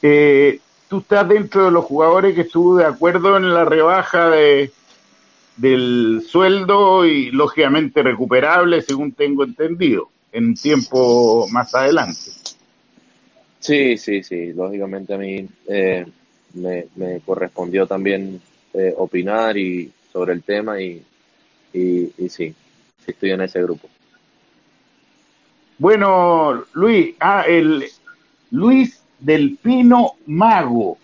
Eh, 0.00 0.60
tú 0.88 0.98
estás 0.98 1.28
dentro 1.28 1.66
de 1.66 1.70
los 1.70 1.84
jugadores 1.84 2.34
que 2.34 2.42
estuvo 2.42 2.76
de 2.76 2.84
acuerdo 2.84 3.36
en 3.36 3.52
la 3.52 3.64
rebaja 3.64 4.30
de, 4.30 4.72
del 5.56 6.22
sueldo 6.26 7.04
y 7.04 7.30
lógicamente 7.30 8.02
recuperable, 8.02 8.80
según 8.80 9.12
tengo 9.12 9.44
entendido, 9.44 10.08
en 10.32 10.54
tiempo 10.54 11.46
más 11.50 11.74
adelante. 11.74 12.30
Sí, 13.60 13.96
sí, 13.96 14.22
sí, 14.22 14.52
lógicamente 14.52 15.14
a 15.14 15.18
mí 15.18 15.46
eh, 15.68 16.06
me, 16.54 16.86
me, 16.96 17.20
correspondió 17.20 17.86
también 17.86 18.40
eh, 18.72 18.94
opinar 18.96 19.56
y 19.56 19.90
sobre 20.12 20.32
el 20.32 20.42
tema 20.42 20.80
y, 20.80 21.02
y, 21.72 22.12
y 22.16 22.28
sí, 22.28 22.54
sí 23.04 23.10
estoy 23.10 23.32
en 23.32 23.42
ese 23.42 23.62
grupo. 23.62 23.88
Bueno, 25.78 26.64
Luis, 26.72 27.14
ah, 27.20 27.44
el 27.46 27.84
Luis 28.50 29.02
del 29.18 29.56
Pino 29.62 30.14
Mago. 30.26 30.98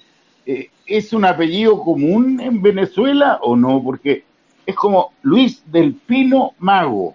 Eh, 0.46 0.70
¿Es 0.86 1.12
un 1.12 1.24
apellido 1.24 1.80
común 1.80 2.40
en 2.40 2.60
Venezuela 2.60 3.38
o 3.40 3.56
no? 3.56 3.82
Porque 3.82 4.24
es 4.66 4.74
como 4.74 5.12
Luis 5.22 5.62
del 5.70 5.94
Pino 5.94 6.52
Mago. 6.58 7.14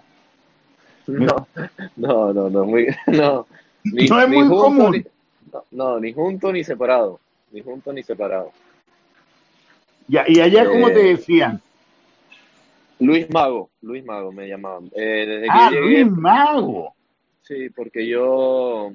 No, 1.06 1.46
no, 1.96 2.32
no, 2.32 2.50
no, 2.50 2.64
muy, 2.64 2.88
no. 3.06 3.46
no 3.84 4.20
es 4.20 4.28
muy 4.28 4.48
común. 4.48 5.04
No, 5.52 5.64
no, 5.72 6.00
ni 6.00 6.12
junto 6.12 6.52
ni 6.52 6.62
separado. 6.64 7.20
Ni 7.52 7.62
junto 7.62 7.92
ni 7.92 8.02
separado. 8.02 8.52
Ya, 10.08 10.24
¿Y 10.26 10.40
allá 10.40 10.66
cómo 10.68 10.88
Eh, 10.88 10.92
te 10.92 11.02
decían? 11.04 11.60
Luis 13.00 13.28
Mago, 13.30 13.70
Luis 13.82 14.04
Mago 14.04 14.30
me 14.32 14.46
llamaban. 14.48 14.90
Eh, 14.94 15.24
desde 15.26 15.42
que 15.42 15.48
Ah, 15.50 15.70
yo 15.72 15.80
llegué, 15.80 16.02
Luis 16.04 16.12
Mago. 16.16 16.94
sí, 17.42 17.70
porque 17.70 18.06
yo, 18.06 18.92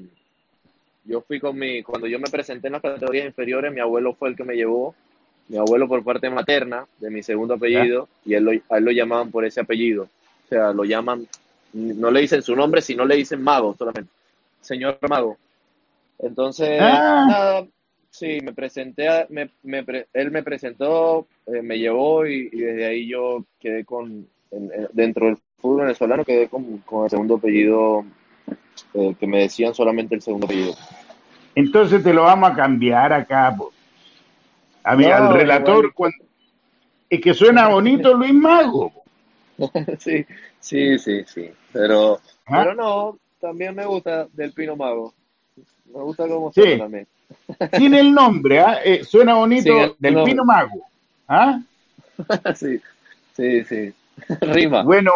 yo 1.06 1.22
fui 1.22 1.39
con 1.39 1.58
mi, 1.58 1.82
cuando 1.84 2.08
yo 2.08 2.20
me 2.20 2.30
presenté 2.30 2.68
en 2.68 2.74
las 2.74 2.82
categorías 2.82 3.26
inferiores, 3.26 3.74
mi 3.74 3.80
abuelo 3.80 4.14
fue 4.14 4.30
el 4.30 4.36
que 4.36 4.43
me 4.43 4.56
llevó, 4.56 4.93
mi 5.47 5.58
abuelo 5.58 5.88
por 5.88 6.03
parte 6.03 6.30
materna, 6.30 6.86
de 6.99 7.10
mi 7.10 7.24
segundo 7.24 7.56
apellido, 7.56 8.08
y 8.26 8.34
él 8.36 8.43
lo, 8.43 8.51
a 8.70 8.78
él 8.78 8.86
lo 8.86 8.91
llamaban 8.91 9.32
por 9.32 9.43
ese 9.45 9.62
apellido. 9.62 10.03
O 10.03 10.47
sea, 10.49 10.72
lo 10.72 10.84
llaman, 10.86 11.28
no 11.74 12.12
le 12.12 12.22
dicen 12.22 12.41
su 12.43 12.56
nombre, 12.56 12.82
sino 12.82 13.06
le 13.06 13.16
dicen 13.16 13.41
Mago 13.41 13.76
solamente. 13.78 14.12
Señor 14.62 14.97
Mago. 15.10 15.38
Entonces, 16.20 16.80
Ah. 16.82 17.26
nada, 17.28 17.68
sí, 18.09 18.39
me 18.41 18.53
presenté, 18.53 19.07
a- 19.07 19.28
me, 19.30 19.49
me 19.63 19.84
pre- 19.84 20.07
él 20.13 20.32
me 20.32 20.43
presentó, 20.43 21.28
eh, 21.47 21.61
me 21.61 21.78
llevó 21.78 22.26
y, 22.26 22.49
y 22.51 22.57
desde 22.59 22.86
ahí 22.86 23.07
yo 23.07 23.43
quedé 23.59 23.84
con, 23.86 24.28
en- 24.51 24.72
en- 24.74 24.88
dentro 24.93 25.26
del 25.28 25.38
fútbol 25.57 25.82
venezolano, 25.82 26.24
quedé 26.24 26.47
con, 26.47 26.78
con 26.80 27.03
el 27.05 27.09
segundo 27.09 27.36
apellido, 27.36 28.05
eh, 28.93 29.16
que 29.20 29.28
me 29.28 29.39
decían 29.41 29.74
solamente 29.74 30.16
el 30.16 30.22
segundo 30.22 30.45
apellido. 30.45 30.74
Entonces 31.55 32.03
te 32.03 32.13
lo 32.13 32.24
vamos 32.24 32.51
a 32.51 32.55
cambiar 32.55 33.13
acá. 33.13 33.53
po. 33.57 33.72
A 34.84 34.95
mí, 34.95 35.05
No, 35.05 35.13
al 35.16 35.34
relator, 35.34 35.93
cuando- 35.93 36.18
es 37.09 37.22
que 37.22 37.34
suena 37.34 37.68
bonito 37.70 38.13
Luis 38.13 38.34
Mago. 38.34 38.91
po. 38.91 39.03
Sí, 39.99 40.26
sí, 40.59 40.97
sí, 40.99 41.24
sí, 41.26 41.49
pero, 41.72 42.20
¿Ah? 42.45 42.61
pero 42.63 42.76
no, 42.76 43.18
también 43.39 43.74
me 43.74 43.86
gusta 43.86 44.28
del 44.34 44.51
Pino 44.51 44.76
Mago, 44.76 45.13
me 45.93 46.01
gusta 46.01 46.28
cómo 46.28 46.51
Sí. 46.51 46.62
suena 46.62 46.84
también. 46.84 47.08
Sin 47.78 47.93
el 47.93 48.14
nombre, 48.14 48.60
¿ah? 48.60 48.80
Eh, 48.84 49.03
suena 49.03 49.36
bonito 49.36 49.70
el 49.82 49.95
del 49.99 50.14
nombre. 50.16 50.32
Pino 50.32 50.45
Mago. 50.45 50.84
¿ah? 51.28 51.60
Sí, 52.56 52.80
sí, 53.34 53.64
sí, 53.66 53.93
rima. 54.41 54.84
Bueno, 54.84 55.12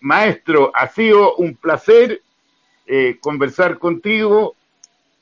maestro, 0.00 0.70
ha 0.74 0.86
sido 0.88 1.36
un 1.36 1.54
placer 1.56 2.20
eh, 2.86 3.16
conversar 3.20 3.78
contigo. 3.78 4.54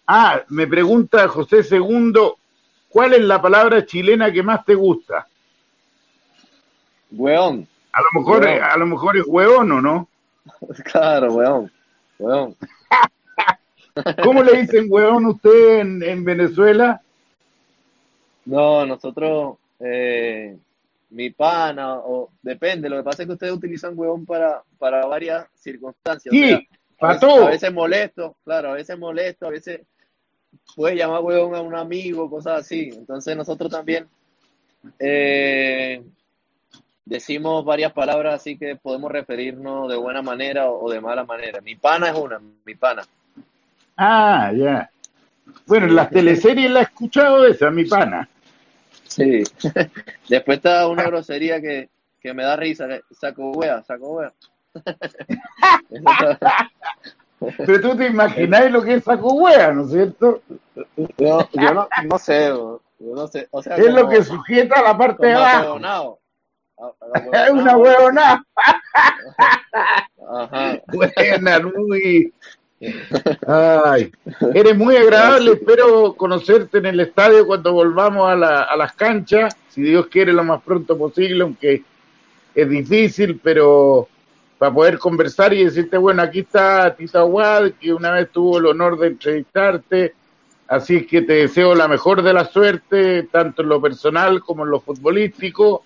Ah, 0.06 0.42
me 0.48 0.66
pregunta 0.66 1.28
José 1.28 1.62
Segundo, 1.62 2.38
¿cuál 2.88 3.14
es 3.14 3.20
la 3.20 3.40
palabra 3.40 3.84
chilena 3.86 4.32
que 4.32 4.42
más 4.42 4.64
te 4.64 4.74
gusta? 4.74 5.28
Weón, 7.12 7.66
A 7.92 8.00
lo 8.00 8.20
mejor, 8.20 8.46
a 8.46 8.76
lo 8.76 8.86
mejor 8.86 9.16
es 9.16 9.24
hueón, 9.26 9.70
¿o 9.72 9.80
no? 9.80 10.08
claro, 10.84 11.32
weón, 11.34 11.70
weón. 12.18 12.56
¿Cómo 14.20 14.42
le 14.42 14.60
dicen 14.60 14.86
hueón 14.90 15.26
usted 15.26 15.80
en, 15.80 16.02
en 16.02 16.24
Venezuela? 16.24 17.00
No, 18.44 18.86
nosotros, 18.86 19.58
eh, 19.80 20.56
mi 21.10 21.30
pana, 21.30 21.98
o 21.98 22.30
depende, 22.42 22.88
lo 22.88 22.96
que 22.98 23.02
pasa 23.04 23.22
es 23.22 23.26
que 23.26 23.34
ustedes 23.34 23.52
utilizan 23.52 23.92
huevón 23.98 24.24
para, 24.26 24.62
para 24.78 25.06
varias 25.06 25.46
circunstancias. 25.54 26.34
o 26.34 26.36
Sí, 26.36 26.40
sea, 26.40 26.62
a 27.00 27.06
para 27.06 27.14
veces, 27.14 27.20
todo. 27.20 27.46
a 27.46 27.50
veces 27.50 27.72
molesto, 27.72 28.36
claro, 28.44 28.70
a 28.70 28.74
veces 28.74 28.98
molesto, 28.98 29.46
a 29.46 29.50
veces 29.50 29.82
puedes 30.76 30.98
llamar 30.98 31.22
huevón 31.22 31.54
a 31.54 31.62
un 31.62 31.74
amigo, 31.74 32.30
cosas 32.30 32.60
así. 32.60 32.90
Entonces 32.94 33.36
nosotros 33.36 33.70
también 33.70 34.08
eh, 34.98 36.02
decimos 37.04 37.64
varias 37.64 37.92
palabras 37.92 38.34
así 38.34 38.58
que 38.58 38.76
podemos 38.76 39.10
referirnos 39.10 39.88
de 39.90 39.96
buena 39.96 40.22
manera 40.22 40.68
o, 40.70 40.84
o 40.86 40.90
de 40.90 41.00
mala 41.00 41.24
manera. 41.24 41.60
Mi 41.60 41.76
pana 41.76 42.10
es 42.10 42.16
una, 42.16 42.40
mi 42.64 42.74
pana. 42.74 43.02
Ah, 43.98 44.52
ya. 44.54 44.90
Bueno, 45.66 45.86
en 45.86 45.96
las 45.96 46.10
teleseries 46.10 46.70
la 46.70 46.80
he 46.80 46.84
escuchado 46.84 47.44
esa, 47.44 47.70
mi 47.70 47.84
pana. 47.84 48.28
Sí. 49.04 49.42
Después 50.28 50.58
está 50.58 50.86
una 50.86 51.02
grosería 51.02 51.60
que, 51.60 51.90
que 52.20 52.32
me 52.32 52.44
da 52.44 52.56
risa, 52.56 52.86
saco 53.10 53.50
wea, 53.50 53.82
saco 53.82 54.12
wea. 54.12 54.32
Pero 57.58 57.80
tú 57.80 57.96
te 57.96 58.06
imagináis 58.06 58.70
lo 58.70 58.82
que 58.82 58.94
es 58.94 59.04
saco 59.04 59.34
hueá, 59.34 59.72
¿no 59.72 59.84
es 59.84 59.90
cierto? 59.90 60.42
yo, 61.16 61.48
yo 61.52 61.74
no, 61.74 61.88
no 62.04 62.18
sé, 62.18 62.48
yo 62.48 62.80
no 63.00 63.26
sé. 63.28 63.48
O 63.50 63.62
sea, 63.62 63.76
Es 63.76 63.92
lo 63.92 64.08
que 64.08 64.22
sujeta 64.22 64.82
la 64.82 64.96
parte 64.96 65.26
de 65.26 65.34
abajo. 65.34 65.78
Es 66.78 67.50
una 67.50 67.72
ahueonao. 67.72 67.78
huevona. 67.78 68.46
Ajá. 70.30 70.78
Buena, 70.86 71.60
muy. 71.60 72.32
Ay, 73.46 74.10
eres 74.54 74.76
muy 74.76 74.96
agradable. 74.96 75.52
Espero 75.52 76.14
conocerte 76.14 76.78
en 76.78 76.86
el 76.86 77.00
estadio 77.00 77.46
cuando 77.46 77.72
volvamos 77.72 78.28
a, 78.30 78.36
la- 78.36 78.62
a 78.62 78.76
las 78.76 78.92
canchas, 78.94 79.56
si 79.68 79.82
Dios 79.82 80.06
quiere 80.06 80.32
lo 80.32 80.44
más 80.44 80.62
pronto 80.62 80.96
posible, 80.96 81.42
aunque 81.42 81.82
es 82.54 82.68
difícil, 82.68 83.40
pero 83.42 84.08
para 84.58 84.72
poder 84.74 84.98
conversar 84.98 85.52
y 85.54 85.64
decirte, 85.64 85.96
bueno, 85.96 86.22
aquí 86.22 86.40
está 86.40 86.94
Tita 86.94 87.24
Wad, 87.24 87.72
que 87.80 87.92
una 87.92 88.12
vez 88.12 88.30
tuvo 88.30 88.58
el 88.58 88.66
honor 88.66 88.98
de 88.98 89.08
entrevistarte, 89.08 90.14
así 90.66 91.06
que 91.06 91.22
te 91.22 91.34
deseo 91.34 91.74
la 91.74 91.86
mejor 91.86 92.22
de 92.22 92.32
la 92.32 92.44
suerte, 92.44 93.24
tanto 93.30 93.62
en 93.62 93.68
lo 93.68 93.80
personal 93.80 94.40
como 94.40 94.64
en 94.64 94.70
lo 94.70 94.80
futbolístico, 94.80 95.84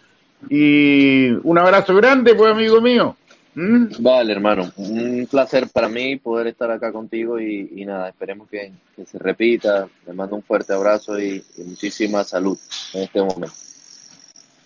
y 0.49 1.30
un 1.30 1.59
abrazo 1.59 1.95
grande, 1.95 2.34
pues 2.34 2.51
amigo 2.53 2.80
mío. 2.80 3.16
¿Mm? 3.55 3.87
Vale, 4.01 4.33
hermano. 4.33 4.73
Un 4.77 5.27
placer 5.31 5.69
para 5.73 5.89
mí 5.89 6.17
poder 6.17 6.47
estar 6.47 6.71
acá 6.71 6.91
contigo 6.91 7.39
y, 7.39 7.71
y 7.77 7.85
nada, 7.85 8.09
esperemos 8.09 8.49
que, 8.49 8.73
que 8.97 9.05
se 9.05 9.19
repita. 9.19 9.87
Le 10.07 10.13
mando 10.15 10.37
un 10.37 10.43
fuerte 10.43 10.73
abrazo 10.73 11.21
y, 11.21 11.45
y 11.59 11.63
muchísima 11.63 12.25
salud 12.25 12.59
en 12.95 13.03
este 13.03 13.21
momento. 13.21 13.53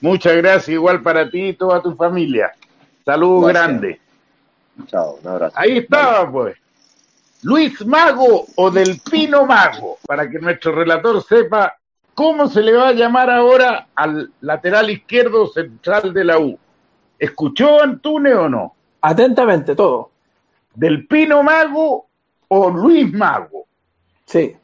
Muchas 0.01 0.37
gracias, 0.37 0.69
igual 0.69 1.03
para 1.03 1.29
ti 1.29 1.49
y 1.49 1.53
toda 1.55 1.83
tu 1.83 1.95
familia. 1.97 2.53
Salud 3.05 3.43
Gracias. 3.47 3.67
grande. 3.67 4.01
Chao, 4.87 5.19
un 5.23 5.29
abrazo. 5.29 5.55
Ahí 5.59 5.79
estaba, 5.79 6.31
pues. 6.31 6.57
Luis 7.43 7.85
Mago 7.87 8.47
o 8.57 8.71
del 8.71 9.01
Pino 9.09 9.47
Mago, 9.47 9.99
para 10.07 10.29
que 10.29 10.39
nuestro 10.39 10.73
relator 10.73 11.23
sepa 11.25 11.77
cómo 12.15 12.49
se 12.49 12.63
le 12.63 12.73
va 12.73 12.89
a 12.89 12.93
llamar 12.93 13.31
ahora 13.31 13.89
al 13.95 14.33
lateral 14.41 14.91
izquierdo 14.91 15.47
central 15.49 16.13
de 16.13 16.25
la 16.25 16.39
U. 16.39 16.59
¿Escuchó 17.19 17.83
Antune 17.83 18.35
o 18.35 18.49
no? 18.49 18.75
Atentamente, 19.01 19.75
todo. 19.75 20.11
¿Del 20.75 21.07
Pino 21.07 21.43
Mago 21.43 22.07
o 22.49 22.71
Luis 22.71 23.13
Mago? 23.13 23.67
Sí. 24.27 24.57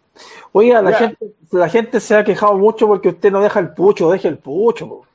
Oiga, 0.52 0.82
la 0.82 0.90
Ya. 0.90 0.98
gente, 0.98 1.26
la 1.52 1.68
gente 1.68 2.00
se 2.00 2.14
ha 2.16 2.24
quejado 2.24 2.58
mucho 2.58 2.86
porque 2.86 3.08
usted 3.10 3.32
no 3.32 3.40
deja 3.40 3.60
el 3.60 3.72
pucho, 3.72 4.10
deje 4.10 4.28
el 4.28 4.38
pucho. 4.38 4.88
po. 4.88 5.06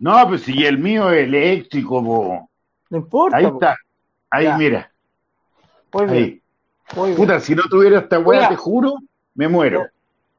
No, 0.00 0.28
pues 0.28 0.42
si 0.42 0.64
el 0.64 0.78
mío 0.78 1.10
es 1.10 1.24
eléctrico, 1.24 2.02
po. 2.04 2.48
No 2.90 2.98
importa. 2.98 3.36
ahí 3.36 3.46
po. 3.46 3.52
está. 3.54 3.76
Ahí, 4.30 4.44
Ya. 4.44 4.56
mira. 4.58 4.90
Muy 5.92 6.04
bien, 6.06 6.16
Ahí. 6.16 6.42
muy 6.96 7.06
bien. 7.10 7.16
Puta, 7.16 7.40
si 7.40 7.54
no 7.54 7.62
tuviera 7.70 8.00
esta 8.00 8.18
weá, 8.18 8.48
te 8.48 8.56
juro, 8.56 8.94
me 9.34 9.48
muero. 9.48 9.86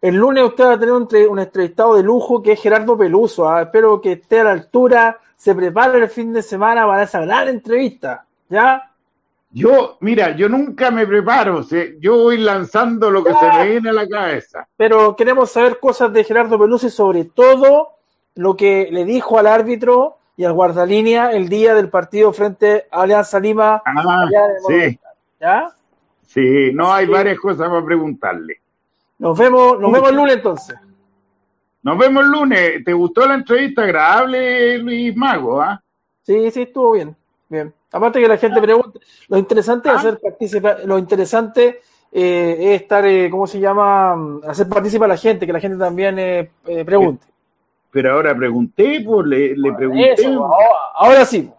El 0.02 0.16
lunes 0.16 0.44
usted 0.46 0.64
va 0.66 0.74
a 0.74 0.80
tener 0.80 0.94
un, 0.94 1.02
entre- 1.04 1.28
un 1.28 1.40
entrevistado 1.40 1.96
de 1.96 2.04
lujo 2.04 2.42
que 2.42 2.54
es 2.54 2.62
Gerardo 2.62 2.98
Peluso. 2.98 3.50
ah. 3.50 3.64
Espero 3.64 4.00
que 4.00 4.14
esté 4.14 4.40
a 4.40 4.46
la 4.46 4.52
altura, 4.52 5.18
se 5.36 5.54
prepare 5.54 6.00
el 6.00 6.10
fin 6.10 6.32
de 6.34 6.42
semana 6.42 6.86
para 6.88 7.04
esa 7.04 7.20
gran 7.22 7.48
entrevista. 7.50 8.26
¿Ya? 8.50 8.86
Yo, 9.52 9.98
mira, 10.02 10.36
yo 10.36 10.48
nunca 10.48 10.92
me 10.92 11.08
preparo, 11.08 11.64
sea, 11.64 11.84
yo 12.00 12.16
voy 12.18 12.38
lanzando 12.38 13.10
lo 13.10 13.24
que 13.24 13.34
se 13.34 13.48
me 13.48 13.68
viene 13.68 13.90
a 13.90 13.94
la 13.94 14.08
cabeza. 14.08 14.68
Pero 14.78 15.16
queremos 15.16 15.50
saber 15.52 15.80
cosas 15.80 16.14
de 16.14 16.24
Gerardo 16.24 16.60
Peluso 16.60 16.86
y 16.88 16.92
sobre 16.92 17.26
todo 17.26 17.90
lo 18.36 18.56
que 18.56 18.90
le 18.92 19.06
dijo 19.06 19.40
al 19.40 19.48
árbitro 19.48 20.18
y 20.38 20.46
al 20.46 20.54
guardalínea 20.54 21.32
el 21.32 21.50
día 21.50 21.74
del 21.74 21.90
partido 21.90 22.32
frente 22.32 22.86
a 22.92 23.02
Alianza 23.02 23.40
Lima. 23.40 23.82
Ah, 23.86 24.28
sí, 24.68 25.00
¿Ya? 25.42 25.72
sí, 26.28 26.72
no 26.74 26.94
hay 26.94 27.08
Sí. 27.08 27.12
varias 27.12 27.40
cosas 27.40 27.68
para 27.70 27.84
preguntarle. 27.84 28.62
Nos 29.20 29.38
vemos, 29.38 29.80
nos 29.80 29.92
vemos 29.92 30.10
el 30.10 30.16
lunes 30.16 30.36
entonces. 30.36 30.76
Nos 31.84 31.98
vemos 31.98 32.24
el 32.26 32.32
lunes. 32.32 32.84
¿Te 32.84 32.94
gustó 32.94 33.26
la 33.28 33.36
entrevista? 33.36 33.84
Agradable, 33.84 34.78
Luis 34.80 35.16
Mago, 35.16 35.62
¿ah? 35.62 35.82
Sí, 36.24 36.50
sí, 36.52 36.64
estuvo 36.64 36.92
bien. 36.94 37.16
Bien. 37.48 37.74
Aparte 37.92 38.20
que 38.22 38.28
la 38.28 38.38
gente 38.38 38.62
pregunte, 38.62 39.00
lo 39.28 39.38
interesante 39.38 39.90
es 39.90 39.96
Ah. 39.96 39.98
hacer 40.00 40.20
participar, 40.20 40.78
lo 40.86 40.98
interesante 41.00 41.82
eh, 42.12 42.56
es 42.60 42.82
estar, 42.82 43.06
eh, 43.06 43.30
¿cómo 43.32 43.48
se 43.48 43.60
llama? 43.60 44.40
Hacer 44.48 44.68
participar 44.70 45.06
a 45.06 45.14
la 45.14 45.18
gente, 45.18 45.46
que 45.48 45.54
la 45.54 45.60
gente 45.60 45.78
también 45.78 46.18
eh, 46.20 46.52
eh, 46.68 46.86
pregunte. 46.86 47.26
Pero 47.92 48.14
ahora 48.14 48.36
pregunté, 48.36 49.02
pues, 49.06 49.26
le, 49.28 49.56
le 49.58 49.74
pregunté. 49.74 50.14
Eso, 50.14 50.46
ahora, 50.46 50.68
ahora 50.96 51.26
sí. 51.26 51.50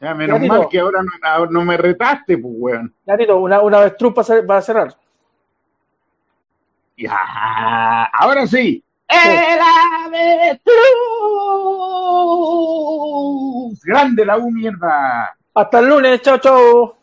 Ya, 0.00 0.14
menos 0.14 0.36
Gatito. 0.38 0.54
mal 0.54 0.68
que 0.68 0.80
ahora 0.80 1.02
no, 1.02 1.10
ahora 1.22 1.50
no 1.52 1.64
me 1.64 1.76
retaste, 1.76 2.38
pues, 2.38 2.54
weón. 2.56 2.94
Gatito, 3.06 3.36
una, 3.38 3.60
una 3.62 3.78
para, 3.78 3.88
cer- 4.26 4.46
para 4.46 4.62
cerrar. 4.62 4.96
Ya, 6.98 8.04
ahora 8.12 8.44
sí. 8.48 8.82
¡El 9.06 9.60
avestruz! 10.04 10.74
Grande 13.84 14.24
la 14.26 14.36
U, 14.36 14.50
mierda. 14.50 15.32
Hasta 15.54 15.78
el 15.78 15.88
lunes, 15.88 16.20
chao, 16.22 16.38
chao. 16.38 16.96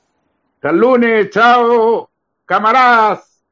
Hasta 0.55 0.69
el 0.71 0.77
lunes, 0.77 1.29
chao, 1.29 2.09
camaradas. 2.45 3.34